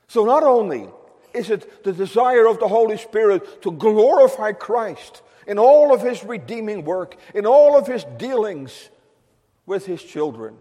So 0.08 0.24
not 0.24 0.42
only 0.42 0.88
is 1.32 1.50
it 1.50 1.82
the 1.82 1.92
desire 1.92 2.46
of 2.46 2.60
the 2.60 2.68
Holy 2.68 2.96
Spirit 2.96 3.62
to 3.62 3.72
glorify 3.72 4.52
Christ 4.52 5.22
in 5.46 5.58
all 5.58 5.92
of 5.92 6.02
his 6.02 6.24
redeeming 6.24 6.84
work, 6.84 7.16
in 7.34 7.46
all 7.46 7.76
of 7.76 7.86
his 7.86 8.04
dealings 8.16 8.90
with 9.66 9.86
his 9.86 10.02
children, 10.02 10.56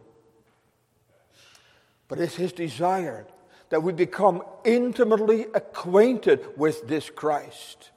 but 2.08 2.20
it's 2.20 2.36
his 2.36 2.52
desire 2.52 3.28
that 3.70 3.84
we 3.84 3.94
become 3.94 4.44
intimately 4.64 5.48
acquainted 5.54 6.46
with 6.58 6.88
this 6.88 7.10
Christ 7.10 7.92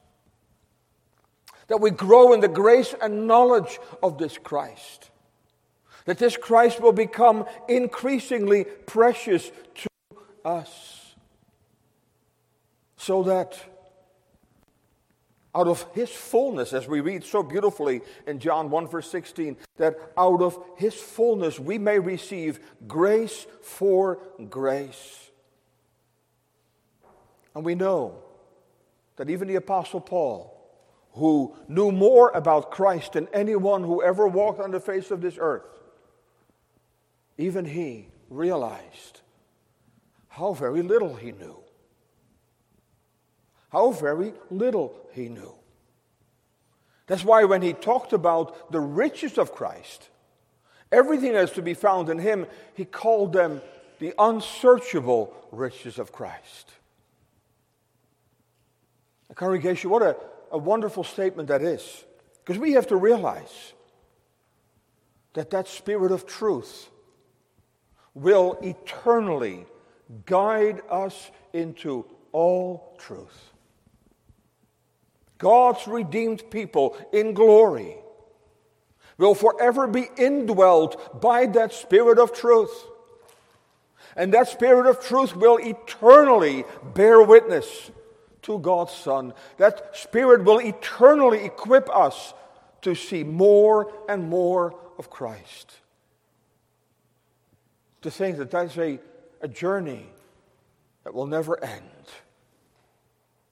that 1.68 1.80
we 1.80 1.90
grow 1.90 2.32
in 2.32 2.40
the 2.40 2.48
grace 2.48 2.94
and 3.00 3.26
knowledge 3.26 3.78
of 4.02 4.18
this 4.18 4.38
Christ. 4.38 5.10
That 6.04 6.18
this 6.18 6.36
Christ 6.36 6.80
will 6.80 6.92
become 6.92 7.46
increasingly 7.68 8.64
precious 8.64 9.50
to 9.76 9.88
us. 10.44 11.14
So 12.96 13.24
that 13.24 13.58
out 15.56 15.68
of 15.68 15.86
his 15.94 16.10
fullness, 16.10 16.72
as 16.74 16.86
we 16.86 17.00
read 17.00 17.24
so 17.24 17.42
beautifully 17.42 18.02
in 18.26 18.38
John 18.38 18.68
1, 18.68 18.88
verse 18.88 19.10
16, 19.10 19.56
that 19.78 19.96
out 20.16 20.42
of 20.42 20.62
his 20.76 20.94
fullness 20.94 21.58
we 21.58 21.78
may 21.78 21.98
receive 21.98 22.60
grace 22.86 23.46
for 23.62 24.18
grace. 24.50 25.30
And 27.54 27.64
we 27.64 27.74
know 27.74 28.22
that 29.16 29.30
even 29.30 29.48
the 29.48 29.54
Apostle 29.54 30.00
Paul, 30.00 30.55
who 31.16 31.56
knew 31.66 31.90
more 31.90 32.30
about 32.34 32.70
Christ 32.70 33.14
than 33.14 33.26
anyone 33.32 33.82
who 33.82 34.02
ever 34.02 34.28
walked 34.28 34.60
on 34.60 34.70
the 34.70 34.80
face 34.80 35.10
of 35.10 35.22
this 35.22 35.36
earth, 35.40 35.66
even 37.38 37.64
he 37.64 38.08
realized 38.28 39.22
how 40.28 40.52
very 40.52 40.82
little 40.82 41.16
he 41.16 41.32
knew. 41.32 41.58
How 43.70 43.92
very 43.92 44.34
little 44.50 44.94
he 45.12 45.28
knew. 45.28 45.54
That's 47.06 47.24
why 47.24 47.44
when 47.44 47.62
he 47.62 47.72
talked 47.72 48.12
about 48.12 48.70
the 48.70 48.80
riches 48.80 49.38
of 49.38 49.52
Christ, 49.52 50.10
everything 50.92 51.32
that's 51.32 51.52
to 51.52 51.62
be 51.62 51.74
found 51.74 52.10
in 52.10 52.18
him, 52.18 52.46
he 52.74 52.84
called 52.84 53.32
them 53.32 53.62
the 54.00 54.12
unsearchable 54.18 55.32
riches 55.50 55.98
of 55.98 56.12
Christ. 56.12 56.72
A 59.30 59.34
congregation, 59.34 59.88
what 59.88 60.02
a 60.02 60.16
a 60.50 60.58
wonderful 60.58 61.04
statement 61.04 61.48
that 61.48 61.62
is. 61.62 62.04
Because 62.44 62.58
we 62.58 62.72
have 62.72 62.86
to 62.88 62.96
realize 62.96 63.72
that 65.34 65.50
that 65.50 65.68
spirit 65.68 66.12
of 66.12 66.26
truth 66.26 66.88
will 68.14 68.58
eternally 68.62 69.66
guide 70.24 70.80
us 70.90 71.30
into 71.52 72.06
all 72.32 72.96
truth. 72.98 73.52
God's 75.38 75.86
redeemed 75.86 76.50
people 76.50 76.96
in 77.12 77.34
glory 77.34 77.96
will 79.18 79.34
forever 79.34 79.86
be 79.86 80.08
indwelt 80.16 81.20
by 81.20 81.46
that 81.46 81.72
Spirit 81.72 82.18
of 82.18 82.32
truth. 82.32 82.72
And 84.16 84.32
that 84.32 84.48
Spirit 84.48 84.86
of 84.86 85.04
truth 85.04 85.36
will 85.36 85.58
eternally 85.58 86.64
bear 86.94 87.22
witness 87.22 87.90
to 88.46 88.60
God's 88.60 88.92
Son. 88.92 89.34
That 89.56 89.96
Spirit 89.96 90.44
will 90.44 90.60
eternally 90.60 91.44
equip 91.44 91.90
us 91.90 92.32
to 92.82 92.94
see 92.94 93.24
more 93.24 93.92
and 94.08 94.30
more 94.30 94.74
of 94.98 95.10
Christ. 95.10 95.76
To 98.02 98.10
think 98.10 98.38
that 98.38 98.52
that's 98.52 98.78
a, 98.78 99.00
a 99.40 99.48
journey 99.48 100.06
that 101.02 101.12
will 101.12 101.26
never 101.26 101.62
end. 101.62 101.82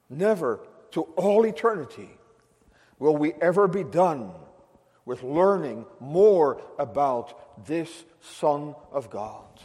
Never 0.09 0.61
to 0.92 1.03
all 1.16 1.45
eternity 1.45 2.11
will 3.01 3.16
we 3.16 3.32
ever 3.40 3.66
be 3.66 3.82
done 3.82 4.30
with 5.05 5.24
learning 5.24 5.86
more 5.99 6.62
about 6.78 7.66
this 7.66 8.05
Son 8.20 8.76
of 8.92 9.11
God. 9.11 9.61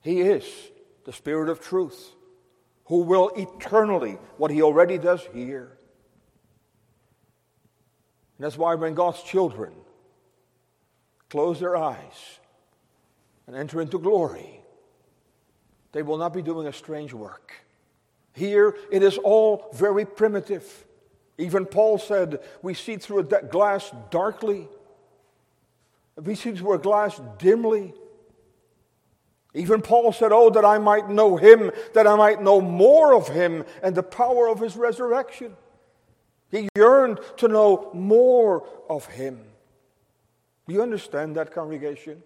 He 0.00 0.20
is 0.20 0.44
the 1.04 1.12
Spirit 1.12 1.48
of 1.48 1.60
truth 1.60 2.10
who 2.86 2.98
will 2.98 3.30
eternally, 3.36 4.18
what 4.36 4.50
He 4.50 4.62
already 4.62 4.98
does 4.98 5.26
here. 5.32 5.78
And 8.38 8.44
that's 8.44 8.58
why 8.58 8.74
when 8.74 8.94
God's 8.94 9.22
children 9.22 9.72
close 11.30 11.60
their 11.60 11.76
eyes 11.76 12.38
and 13.46 13.56
enter 13.56 13.80
into 13.80 13.98
glory, 13.98 14.60
they 15.92 16.02
will 16.02 16.18
not 16.18 16.34
be 16.34 16.42
doing 16.42 16.66
a 16.66 16.72
strange 16.72 17.12
work. 17.12 17.52
Here 18.32 18.76
it 18.90 19.02
is 19.02 19.16
all 19.18 19.70
very 19.72 20.04
primitive. 20.04 20.84
Even 21.38 21.66
Paul 21.66 21.98
said, 21.98 22.40
We 22.62 22.74
see 22.74 22.96
through 22.96 23.20
a 23.20 23.42
glass 23.42 23.92
darkly, 24.10 24.68
we 26.16 26.34
see 26.34 26.52
through 26.52 26.74
a 26.74 26.78
glass 26.78 27.20
dimly. 27.38 27.94
Even 29.54 29.80
Paul 29.80 30.12
said, 30.12 30.32
Oh, 30.32 30.50
that 30.50 30.64
I 30.64 30.78
might 30.78 31.08
know 31.08 31.36
him, 31.36 31.70
that 31.94 32.06
I 32.06 32.16
might 32.16 32.42
know 32.42 32.60
more 32.60 33.14
of 33.14 33.28
him 33.28 33.64
and 33.82 33.94
the 33.94 34.02
power 34.02 34.48
of 34.48 34.60
his 34.60 34.76
resurrection. 34.76 35.56
He 36.50 36.68
yearned 36.76 37.20
to 37.38 37.48
know 37.48 37.90
more 37.94 38.66
of 38.90 39.06
him. 39.06 39.40
Do 40.66 40.74
you 40.74 40.82
understand 40.82 41.36
that, 41.36 41.52
congregation? 41.52 42.22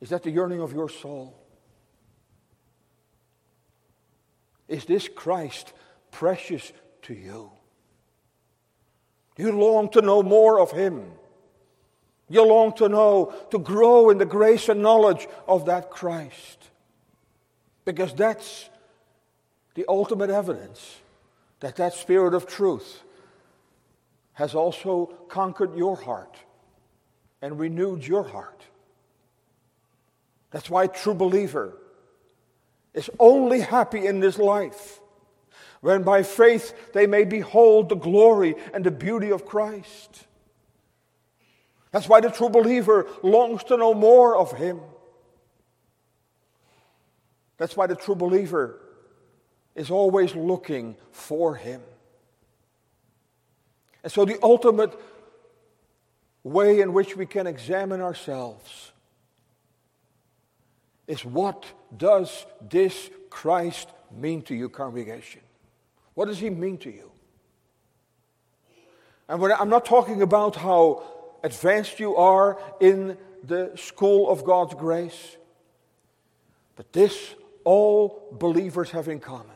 Is 0.00 0.10
that 0.10 0.22
the 0.22 0.30
yearning 0.30 0.60
of 0.60 0.72
your 0.72 0.88
soul? 0.88 1.34
Is 4.68 4.84
this 4.84 5.08
Christ 5.08 5.72
precious 6.10 6.72
to 7.02 7.14
you? 7.14 7.50
You 9.36 9.52
long 9.52 9.88
to 9.90 10.00
know 10.00 10.22
more 10.22 10.60
of 10.60 10.70
Him. 10.70 11.10
You 12.34 12.44
long 12.44 12.72
to 12.74 12.88
know, 12.88 13.32
to 13.52 13.60
grow 13.60 14.10
in 14.10 14.18
the 14.18 14.26
grace 14.26 14.68
and 14.68 14.82
knowledge 14.82 15.28
of 15.46 15.66
that 15.66 15.88
Christ. 15.88 16.70
Because 17.84 18.12
that's 18.12 18.68
the 19.74 19.84
ultimate 19.88 20.30
evidence 20.30 20.96
that 21.60 21.76
that 21.76 21.94
Spirit 21.94 22.34
of 22.34 22.48
truth 22.48 23.02
has 24.32 24.52
also 24.52 25.06
conquered 25.28 25.76
your 25.76 25.96
heart 25.96 26.36
and 27.40 27.56
renewed 27.56 28.04
your 28.04 28.24
heart. 28.24 28.62
That's 30.50 30.68
why 30.68 30.84
a 30.84 30.88
true 30.88 31.14
believer 31.14 31.76
is 32.94 33.10
only 33.20 33.60
happy 33.60 34.08
in 34.08 34.18
this 34.18 34.38
life 34.38 34.98
when 35.82 36.02
by 36.02 36.24
faith 36.24 36.92
they 36.94 37.06
may 37.06 37.24
behold 37.24 37.90
the 37.90 37.94
glory 37.94 38.56
and 38.72 38.82
the 38.82 38.90
beauty 38.90 39.30
of 39.30 39.46
Christ. 39.46 40.23
That's 41.94 42.08
why 42.08 42.20
the 42.20 42.28
true 42.28 42.48
believer 42.48 43.06
longs 43.22 43.62
to 43.64 43.76
know 43.76 43.94
more 43.94 44.36
of 44.36 44.50
Him. 44.50 44.80
That's 47.56 47.76
why 47.76 47.86
the 47.86 47.94
true 47.94 48.16
believer 48.16 48.80
is 49.76 49.92
always 49.92 50.34
looking 50.34 50.96
for 51.12 51.54
Him. 51.54 51.80
And 54.02 54.10
so, 54.10 54.24
the 54.24 54.40
ultimate 54.42 54.92
way 56.42 56.80
in 56.80 56.92
which 56.92 57.16
we 57.16 57.26
can 57.26 57.46
examine 57.46 58.00
ourselves 58.00 58.90
is 61.06 61.24
what 61.24 61.64
does 61.96 62.44
this 62.60 63.08
Christ 63.30 63.88
mean 64.10 64.42
to 64.42 64.54
you, 64.56 64.68
congregation? 64.68 65.42
What 66.14 66.24
does 66.26 66.40
he 66.40 66.50
mean 66.50 66.78
to 66.78 66.90
you? 66.90 67.12
And 69.28 69.40
I'm 69.52 69.68
not 69.68 69.84
talking 69.84 70.22
about 70.22 70.56
how 70.56 71.13
advanced 71.44 72.00
you 72.00 72.16
are 72.16 72.58
in 72.80 73.16
the 73.44 73.70
school 73.76 74.30
of 74.30 74.44
God's 74.44 74.74
grace, 74.74 75.36
but 76.74 76.92
this 76.92 77.34
all 77.62 78.26
believers 78.32 78.90
have 78.90 79.06
in 79.08 79.20
common. 79.20 79.46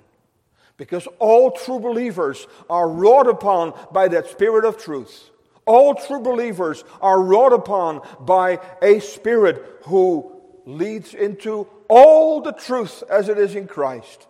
Because 0.76 1.08
all 1.18 1.50
true 1.50 1.80
believers 1.80 2.46
are 2.70 2.88
wrought 2.88 3.26
upon 3.26 3.74
by 3.90 4.06
that 4.08 4.28
Spirit 4.28 4.64
of 4.64 4.78
truth. 4.78 5.30
All 5.66 5.94
true 5.94 6.20
believers 6.20 6.84
are 7.00 7.20
wrought 7.20 7.52
upon 7.52 8.02
by 8.20 8.60
a 8.80 9.00
Spirit 9.00 9.80
who 9.86 10.30
leads 10.66 11.14
into 11.14 11.66
all 11.88 12.40
the 12.40 12.52
truth 12.52 13.02
as 13.10 13.28
it 13.28 13.38
is 13.38 13.56
in 13.56 13.66
Christ. 13.66 14.28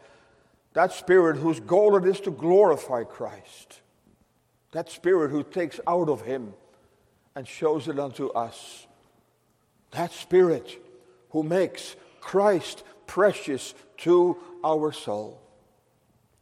That 0.72 0.92
Spirit 0.92 1.36
whose 1.36 1.60
goal 1.60 1.96
it 1.96 2.06
is 2.06 2.20
to 2.20 2.30
glorify 2.30 3.04
Christ. 3.04 3.80
That 4.72 4.90
Spirit 4.90 5.30
who 5.30 5.42
takes 5.42 5.80
out 5.86 6.08
of 6.08 6.22
Him 6.22 6.54
and 7.34 7.46
shows 7.46 7.88
it 7.88 7.98
unto 7.98 8.28
us. 8.28 8.86
That 9.92 10.12
Spirit 10.12 10.78
who 11.30 11.42
makes 11.42 11.96
Christ 12.20 12.82
precious 13.06 13.74
to 13.98 14.36
our 14.64 14.92
soul. 14.92 15.40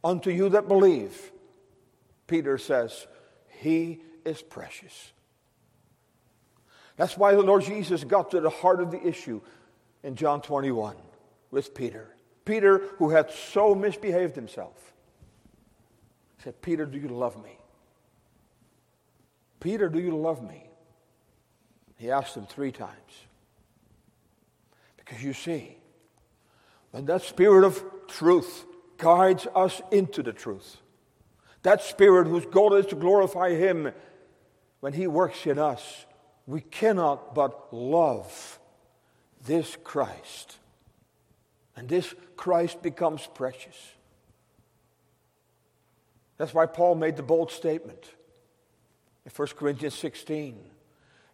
Unto 0.03 0.29
you 0.29 0.49
that 0.49 0.67
believe, 0.67 1.31
Peter 2.27 2.57
says, 2.57 3.07
He 3.47 4.01
is 4.25 4.41
precious. 4.41 5.11
That's 6.97 7.17
why 7.17 7.33
the 7.33 7.43
Lord 7.43 7.63
Jesus 7.63 8.03
got 8.03 8.31
to 8.31 8.41
the 8.41 8.49
heart 8.49 8.81
of 8.81 8.91
the 8.91 9.05
issue 9.05 9.41
in 10.03 10.15
John 10.15 10.41
21 10.41 10.95
with 11.51 11.73
Peter. 11.73 12.09
Peter, 12.43 12.79
who 12.97 13.09
had 13.09 13.31
so 13.31 13.75
misbehaved 13.75 14.35
himself, 14.35 14.93
said, 16.43 16.61
Peter, 16.61 16.85
do 16.85 16.97
you 16.97 17.09
love 17.09 17.41
me? 17.43 17.57
Peter, 19.59 19.89
do 19.89 19.99
you 19.99 20.15
love 20.15 20.41
me? 20.41 20.66
He 21.97 22.11
asked 22.11 22.35
them 22.35 22.45
three 22.45 22.71
times. 22.71 22.91
Because 24.97 25.23
you 25.23 25.33
see, 25.33 25.77
when 26.91 27.05
that 27.05 27.23
spirit 27.23 27.65
of 27.65 27.83
truth 28.07 28.65
guides 28.97 29.47
us 29.55 29.81
into 29.91 30.21
the 30.21 30.33
truth, 30.33 30.77
that 31.63 31.81
spirit 31.81 32.27
whose 32.27 32.45
goal 32.45 32.75
is 32.75 32.85
to 32.87 32.95
glorify 32.95 33.55
him, 33.55 33.91
when 34.79 34.93
he 34.93 35.07
works 35.07 35.45
in 35.45 35.57
us, 35.57 36.05
we 36.45 36.61
cannot 36.61 37.33
but 37.33 37.73
love 37.73 38.59
this 39.45 39.75
Christ. 39.83 40.57
And 41.75 41.89
this 41.89 42.13
Christ 42.35 42.81
becomes 42.81 43.27
precious. 43.33 43.75
That's 46.37 46.53
why 46.53 46.67
Paul 46.67 46.95
made 46.95 47.17
the 47.17 47.23
bold 47.23 47.51
statement 47.51 48.11
in 49.25 49.31
1 49.35 49.47
Corinthians 49.57 49.95
16 49.95 50.57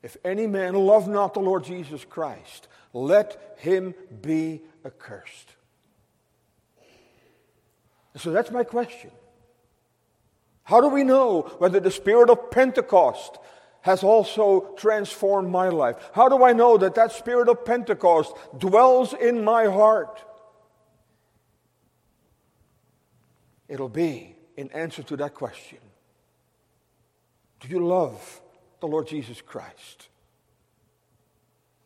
If 0.03 0.17
any 0.25 0.45
man 0.45 0.75
love 0.75 1.07
not 1.07 1.33
the 1.33 1.39
Lord 1.39 1.63
Jesus 1.63 2.03
Christ, 2.03 2.67
let 2.91 3.55
him 3.57 3.95
be 4.21 4.61
accursed. 4.85 5.55
so 8.17 8.31
that's 8.31 8.51
my 8.51 8.65
question. 8.65 9.11
How 10.63 10.81
do 10.81 10.89
we 10.89 11.03
know 11.03 11.43
whether 11.57 11.79
the 11.79 11.89
spirit 11.89 12.29
of 12.29 12.51
Pentecost 12.51 13.37
has 13.81 14.03
also 14.03 14.73
transformed 14.77 15.49
my 15.49 15.69
life? 15.69 15.95
How 16.13 16.29
do 16.29 16.43
I 16.43 16.53
know 16.53 16.77
that 16.77 16.95
that 16.95 17.13
spirit 17.13 17.49
of 17.49 17.65
Pentecost 17.65 18.33
dwells 18.57 19.13
in 19.13 19.43
my 19.43 19.65
heart? 19.65 20.23
It'll 23.67 23.89
be 23.89 24.35
in 24.55 24.69
answer 24.71 25.01
to 25.03 25.17
that 25.17 25.33
question 25.33 25.79
Do 27.61 27.67
you 27.69 27.85
love 27.85 28.42
the 28.83 28.87
Lord 28.87 29.07
Jesus 29.07 29.39
Christ? 29.39 30.09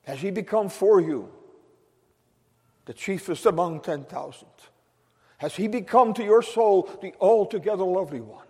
Has 0.06 0.20
he 0.20 0.32
become 0.32 0.68
for 0.68 1.00
you 1.00 1.30
the 2.86 2.94
chiefest 2.94 3.46
among 3.46 3.82
10,000? 3.82 4.48
Has 5.38 5.56
he 5.56 5.68
become 5.68 6.16
to 6.16 6.24
your 6.24 6.42
soul 6.42 6.90
the 7.00 7.14
altogether 7.22 7.84
lovely 7.84 8.20
one? 8.20 8.48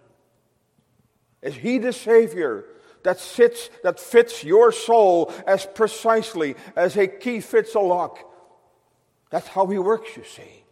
Is 1.42 1.56
he 1.56 1.78
the 1.78 1.92
Savior 1.92 2.64
that 3.04 3.20
sits, 3.20 3.70
that 3.84 4.00
fits 4.00 4.46
your 4.46 4.72
soul 4.72 5.34
as 5.46 5.66
precisely 5.66 6.56
as 6.74 6.96
a 6.96 7.08
key 7.08 7.42
fits 7.42 7.76
a 7.76 7.80
lock. 7.80 8.20
That's 9.30 9.48
how 9.48 9.68
He 9.68 9.78
works, 9.78 10.16
you 10.16 10.24
see. 10.24 10.64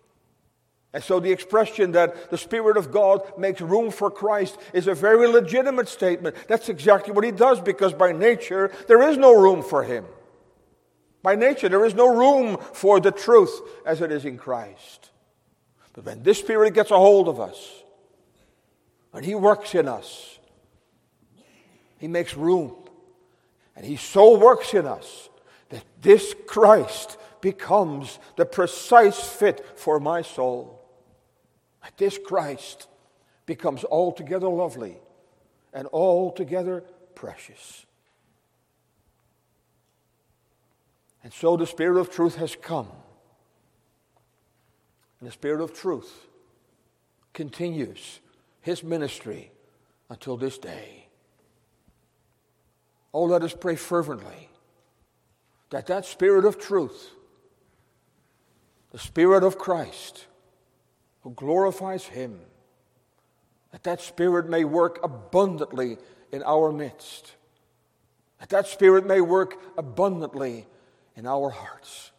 And 0.95 1.03
so 1.03 1.19
the 1.19 1.33
expression 1.33 1.91
that 1.91 2.31
the 2.31 2.37
Spirit 2.37 2.77
of 2.77 2.89
God 2.89 3.37
makes 3.37 3.59
room 3.59 3.91
for 3.91 4.09
Christ 4.09 4.57
is 4.71 4.87
a 4.87 4.93
very 4.93 5.27
legitimate 5.27 5.89
statement. 5.89 6.37
That's 6.47 6.69
exactly 6.69 7.11
what 7.11 7.25
He 7.25 7.31
does 7.31 7.59
because 7.59 7.91
by 7.91 8.13
nature 8.13 8.71
there 8.87 9.01
is 9.09 9.17
no 9.17 9.37
room 9.37 9.61
for 9.61 9.83
Him. 9.83 10.05
By 11.21 11.35
nature 11.35 11.67
there 11.67 11.83
is 11.83 11.95
no 11.95 12.15
room 12.15 12.57
for 12.71 13.01
the 13.01 13.11
truth 13.11 13.51
as 13.85 13.99
it 13.99 14.09
is 14.09 14.23
in 14.23 14.37
Christ. 14.37 15.11
But 15.91 16.05
when 16.05 16.23
this 16.23 16.39
Spirit 16.39 16.73
gets 16.73 16.91
a 16.91 16.97
hold 16.97 17.27
of 17.27 17.41
us, 17.41 17.83
when 19.11 19.25
He 19.25 19.35
works 19.35 19.75
in 19.75 19.89
us, 19.89 20.39
He 21.97 22.07
makes 22.07 22.37
room. 22.37 22.73
And 23.75 23.85
He 23.85 23.97
so 23.97 24.39
works 24.39 24.73
in 24.73 24.85
us 24.85 25.27
that 25.67 25.83
this 26.01 26.33
Christ 26.47 27.17
becomes 27.41 28.17
the 28.37 28.45
precise 28.45 29.19
fit 29.19 29.77
for 29.77 29.99
my 29.99 30.21
soul. 30.21 30.83
This 31.97 32.17
Christ 32.17 32.87
becomes 33.45 33.83
altogether 33.83 34.47
lovely 34.47 34.97
and 35.73 35.87
altogether 35.87 36.83
precious. 37.13 37.85
And 41.23 41.33
so 41.33 41.57
the 41.57 41.67
Spirit 41.67 41.99
of 41.99 42.11
truth 42.11 42.35
has 42.35 42.55
come. 42.55 42.87
And 45.19 45.27
the 45.27 45.31
Spirit 45.33 45.61
of 45.61 45.73
truth 45.73 46.27
continues 47.33 48.19
his 48.61 48.83
ministry 48.83 49.51
until 50.09 50.37
this 50.37 50.57
day. 50.57 51.07
Oh, 53.13 53.23
let 53.23 53.43
us 53.43 53.53
pray 53.53 53.75
fervently 53.75 54.49
that 55.69 55.87
that 55.87 56.05
Spirit 56.05 56.45
of 56.45 56.59
truth, 56.59 57.11
the 58.91 58.99
Spirit 58.99 59.43
of 59.43 59.57
Christ, 59.57 60.27
who 61.25 61.31
glorifies 61.31 62.05
Him, 62.05 62.39
that 63.71 63.81
that 63.81 63.99
Spirit 63.99 64.47
may 64.47 64.63
work 64.63 64.99
abundantly 65.03 65.97
in 66.31 66.43
our 66.43 66.71
midst, 66.71 67.33
that 68.39 68.49
that 68.49 68.67
Spirit 68.67 69.07
may 69.07 69.21
work 69.21 69.59
abundantly 69.75 70.67
in 71.15 71.25
our 71.25 71.49
hearts, 71.49 72.11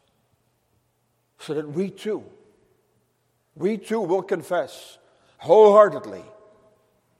so 1.38 1.54
that 1.54 1.70
we 1.70 1.88
too, 1.88 2.24
we 3.54 3.78
too 3.78 4.00
will 4.00 4.22
confess 4.22 4.98
wholeheartedly, 5.38 6.24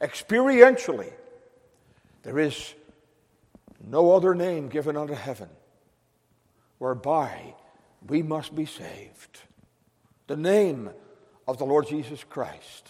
experientially, 0.01 1.13
there 2.25 2.41
is 2.41 2.75
no 3.89 4.11
other 4.11 4.35
name 4.35 4.69
given 4.69 4.97
under 4.97 5.15
heaven 5.15 5.51
whereby 6.79 7.55
we 8.09 8.23
must 8.23 8.57
be 8.57 8.67
saved. 8.67 9.43
The 10.27 10.37
name 10.37 10.91
of 11.47 11.59
the 11.59 11.65
Lord 11.65 11.87
Jesus 11.87 12.25
Christ, 12.25 12.89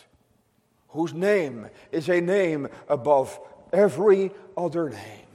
whose 0.88 1.12
name 1.12 1.68
is 1.92 2.09
a 2.09 2.20
name 2.20 2.68
above 2.88 3.38
every 3.72 4.30
other 4.57 4.90
name. 4.90 5.26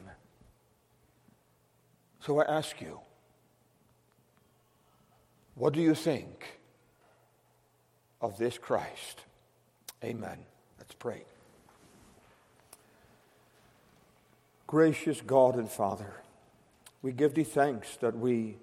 So 2.21 2.39
I 2.39 2.45
ask 2.45 2.79
you, 2.81 2.99
what 5.55 5.73
do 5.73 5.81
you 5.81 5.95
think 5.95 6.59
of 8.21 8.37
this 8.37 8.57
Christ? 8.57 9.21
Amen. 10.03 10.37
Let's 10.79 10.93
pray. 10.95 11.23
Gracious 14.65 15.21
God 15.21 15.55
and 15.55 15.69
Father, 15.69 16.13
we 17.01 17.11
give 17.11 17.33
thee 17.33 17.43
thanks 17.43 17.97
that 17.97 18.17
we 18.17 18.57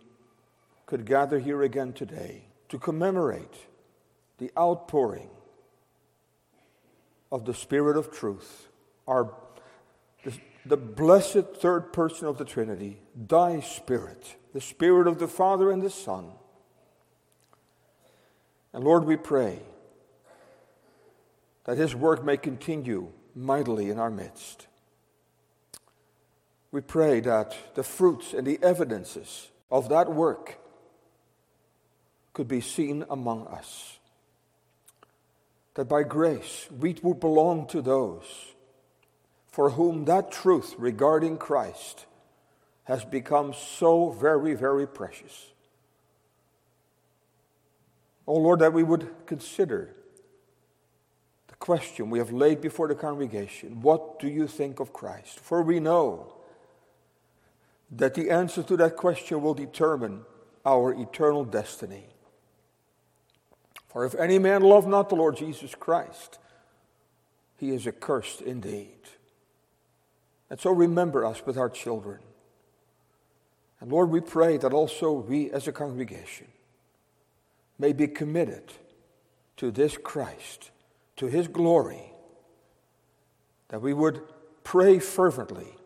could 0.87 1.05
gather 1.05 1.39
here 1.39 1.63
again 1.63 1.93
today 1.93 2.45
to 2.71 2.79
commemorate 2.79 3.68
the 4.39 4.51
outpouring 4.57 5.31
of 7.31 7.45
the 7.45 7.55
Spirit 7.55 7.97
of 7.97 8.11
truth, 8.11 8.69
our, 9.07 9.35
the, 10.25 10.33
the 10.65 10.77
blessed 10.77 11.57
third 11.57 11.93
person 11.93 12.27
of 12.27 12.39
the 12.39 12.45
Trinity, 12.45 13.01
thy 13.15 13.61
Spirit, 13.61 14.37
the 14.55 14.61
Spirit 14.61 15.07
of 15.07 15.19
the 15.19 15.29
Father 15.29 15.71
and 15.71 15.83
the 15.83 15.91
Son. 15.91 16.31
And 18.73 18.85
Lord, 18.85 19.05
we 19.05 19.17
pray 19.17 19.61
that 21.65 21.77
his 21.77 21.95
work 21.95 22.25
may 22.25 22.37
continue 22.37 23.13
mightily 23.35 23.91
in 23.91 23.99
our 23.99 24.11
midst. 24.11 24.67
We 26.71 26.81
pray 26.81 27.21
that 27.21 27.57
the 27.75 27.83
fruits 27.83 28.33
and 28.33 28.47
the 28.47 28.59
evidences 28.63 29.51
of 29.71 29.89
that 29.89 30.13
work 30.13 30.59
could 32.33 32.49
be 32.49 32.61
seen 32.61 33.05
among 33.11 33.47
us 33.49 33.98
that 35.79 35.89
by 35.89 36.03
grace 36.03 36.67
we 36.77 36.97
would 37.05 37.21
belong 37.21 37.65
to 37.65 37.81
those 37.81 38.25
for 39.47 39.71
whom 39.71 40.07
that 40.07 40.33
truth 40.33 40.75
regarding 40.77 41.37
Christ 41.39 42.05
has 42.83 43.05
become 43.05 43.55
so 43.55 44.11
very, 44.11 44.55
very 44.55 44.89
precious. 44.89 45.53
Oh 48.27 48.39
Lord, 48.39 48.59
that 48.59 48.73
we 48.73 48.83
would 48.83 49.09
consider 49.25 49.95
the 51.47 51.55
question 51.55 52.11
we 52.11 52.19
have 52.19 52.33
laid 52.33 52.61
before 52.61 52.89
the 52.89 52.97
congregation 52.97 53.81
What 53.81 54.19
do 54.19 54.27
you 54.27 54.49
think 54.49 54.81
of 54.81 54.93
Christ? 54.93 55.39
For 55.39 55.63
we 55.63 55.79
know 55.79 56.35
that 57.93 58.15
the 58.15 58.31
answer 58.31 58.65
to 58.65 58.77
that 58.79 58.97
question 58.97 59.43
will 59.43 59.55
determine 59.55 60.23
our 60.67 60.93
eternal 60.93 61.45
destiny. 61.45 62.09
For 63.89 64.05
if 64.05 64.15
any 64.15 64.39
man 64.39 64.63
love 64.63 64.87
not 64.87 65.09
the 65.09 65.17
Lord 65.17 65.37
Jesus 65.37 65.75
Christ, 65.75 66.39
he 67.57 67.71
is 67.71 67.87
accursed 67.87 68.43
indeed. 68.43 68.99
And 70.51 70.61
so 70.61 70.71
remember 70.71 71.25
us 71.25 71.45
with 71.45 71.59
our 71.59 71.69
children. 71.69 72.21
And 73.81 73.91
Lord, 73.91 74.11
we 74.11 74.21
pray 74.21 74.57
that 74.59 74.73
also 74.73 75.13
we 75.13 75.51
as 75.51 75.67
a 75.69 75.73
congregation 75.73 76.49
may 77.79 77.93
be 77.93 78.09
committed 78.09 78.73
to 79.57 79.71
this 79.71 79.97
Christ, 79.97 80.71
to 81.17 81.27
his 81.27 81.49
glory, 81.49 82.13
that 83.69 83.83
we 83.83 83.93
would 83.93 84.23
pray 84.65 84.99
fervently, 84.99 85.77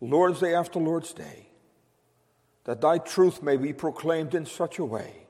Lord's 0.00 0.40
Day 0.40 0.54
after 0.54 0.78
Lord's 0.78 1.12
Day, 1.12 1.48
that 2.64 2.80
thy 2.80 2.98
truth 2.98 3.42
may 3.42 3.56
be 3.56 3.72
proclaimed 3.72 4.34
in 4.34 4.46
such 4.46 4.78
a 4.78 4.84
way 4.84 5.25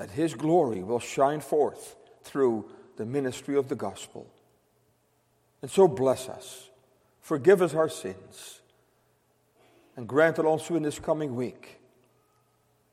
that 0.00 0.12
His 0.12 0.32
glory 0.32 0.82
will 0.82 0.98
shine 0.98 1.40
forth 1.40 1.94
through 2.24 2.64
the 2.96 3.04
ministry 3.04 3.54
of 3.54 3.68
the 3.68 3.74
gospel. 3.74 4.26
And 5.60 5.70
so 5.70 5.86
bless 5.86 6.26
us, 6.26 6.70
forgive 7.20 7.60
us 7.60 7.74
our 7.74 7.90
sins, 7.90 8.62
and 9.96 10.08
grant 10.08 10.38
it 10.38 10.46
also 10.46 10.74
in 10.74 10.84
this 10.84 10.98
coming 10.98 11.36
week 11.36 11.80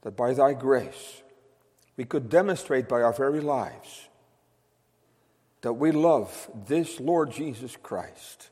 that 0.01 0.17
by 0.17 0.33
Thy 0.33 0.51
grace 0.51 1.21
we 1.95 2.03
could 2.03 2.29
demonstrate 2.29 2.89
by 2.89 3.01
our 3.01 3.13
very 3.13 3.39
lives 3.39 4.09
that 5.61 5.73
we 5.73 5.91
love 5.91 6.51
this 6.67 6.99
Lord 6.99 7.31
Jesus 7.31 7.77
Christ, 7.81 8.49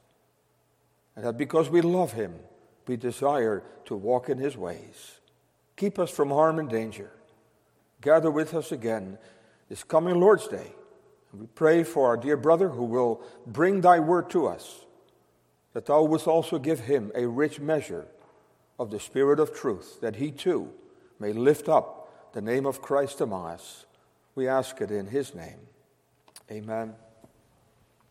and 1.18 1.26
that 1.26 1.38
because 1.38 1.70
we 1.70 1.82
love 1.82 2.14
Him, 2.14 2.36
we 2.88 2.96
desire 2.96 3.64
to 3.84 3.98
walk 3.98 4.30
in 4.30 4.38
His 4.38 4.56
ways. 4.56 5.20
Keep 5.76 6.00
us 6.00 6.10
from 6.10 6.30
harm 6.30 6.58
and 6.58 6.70
danger 6.70 7.12
gather 8.06 8.30
with 8.30 8.54
us 8.54 8.72
again 8.72 9.18
this 9.68 9.84
coming 9.84 10.20
Lord's 10.20 10.48
Day. 10.48 10.72
And 11.32 11.42
we 11.42 11.48
pray 11.48 11.84
for 11.84 12.08
our 12.08 12.16
dear 12.16 12.38
brother 12.38 12.70
who 12.70 12.86
will 12.86 13.22
bring 13.48 13.82
thy 13.82 14.00
word 14.00 14.30
to 14.30 14.46
us, 14.46 14.86
that 15.74 15.88
thou 15.88 16.04
wouldst 16.04 16.28
also 16.28 16.60
give 16.60 16.82
him 16.82 17.12
a 17.16 17.28
rich 17.28 17.60
measure 17.60 18.08
of 18.78 18.92
the 18.92 19.00
Spirit 19.00 19.40
of 19.40 19.54
truth, 19.54 20.00
that 20.02 20.18
he 20.18 20.32
too 20.32 20.70
may 21.20 21.34
lift 21.34 21.68
up 21.68 22.32
the 22.34 22.42
name 22.42 22.68
of 22.68 22.82
Christ 22.82 23.22
among 23.22 23.48
us. 23.48 23.86
We 24.36 24.48
ask 24.48 24.80
it 24.82 24.92
in 24.92 25.08
his 25.08 25.34
name. 25.34 25.60
Amen. 26.52 26.94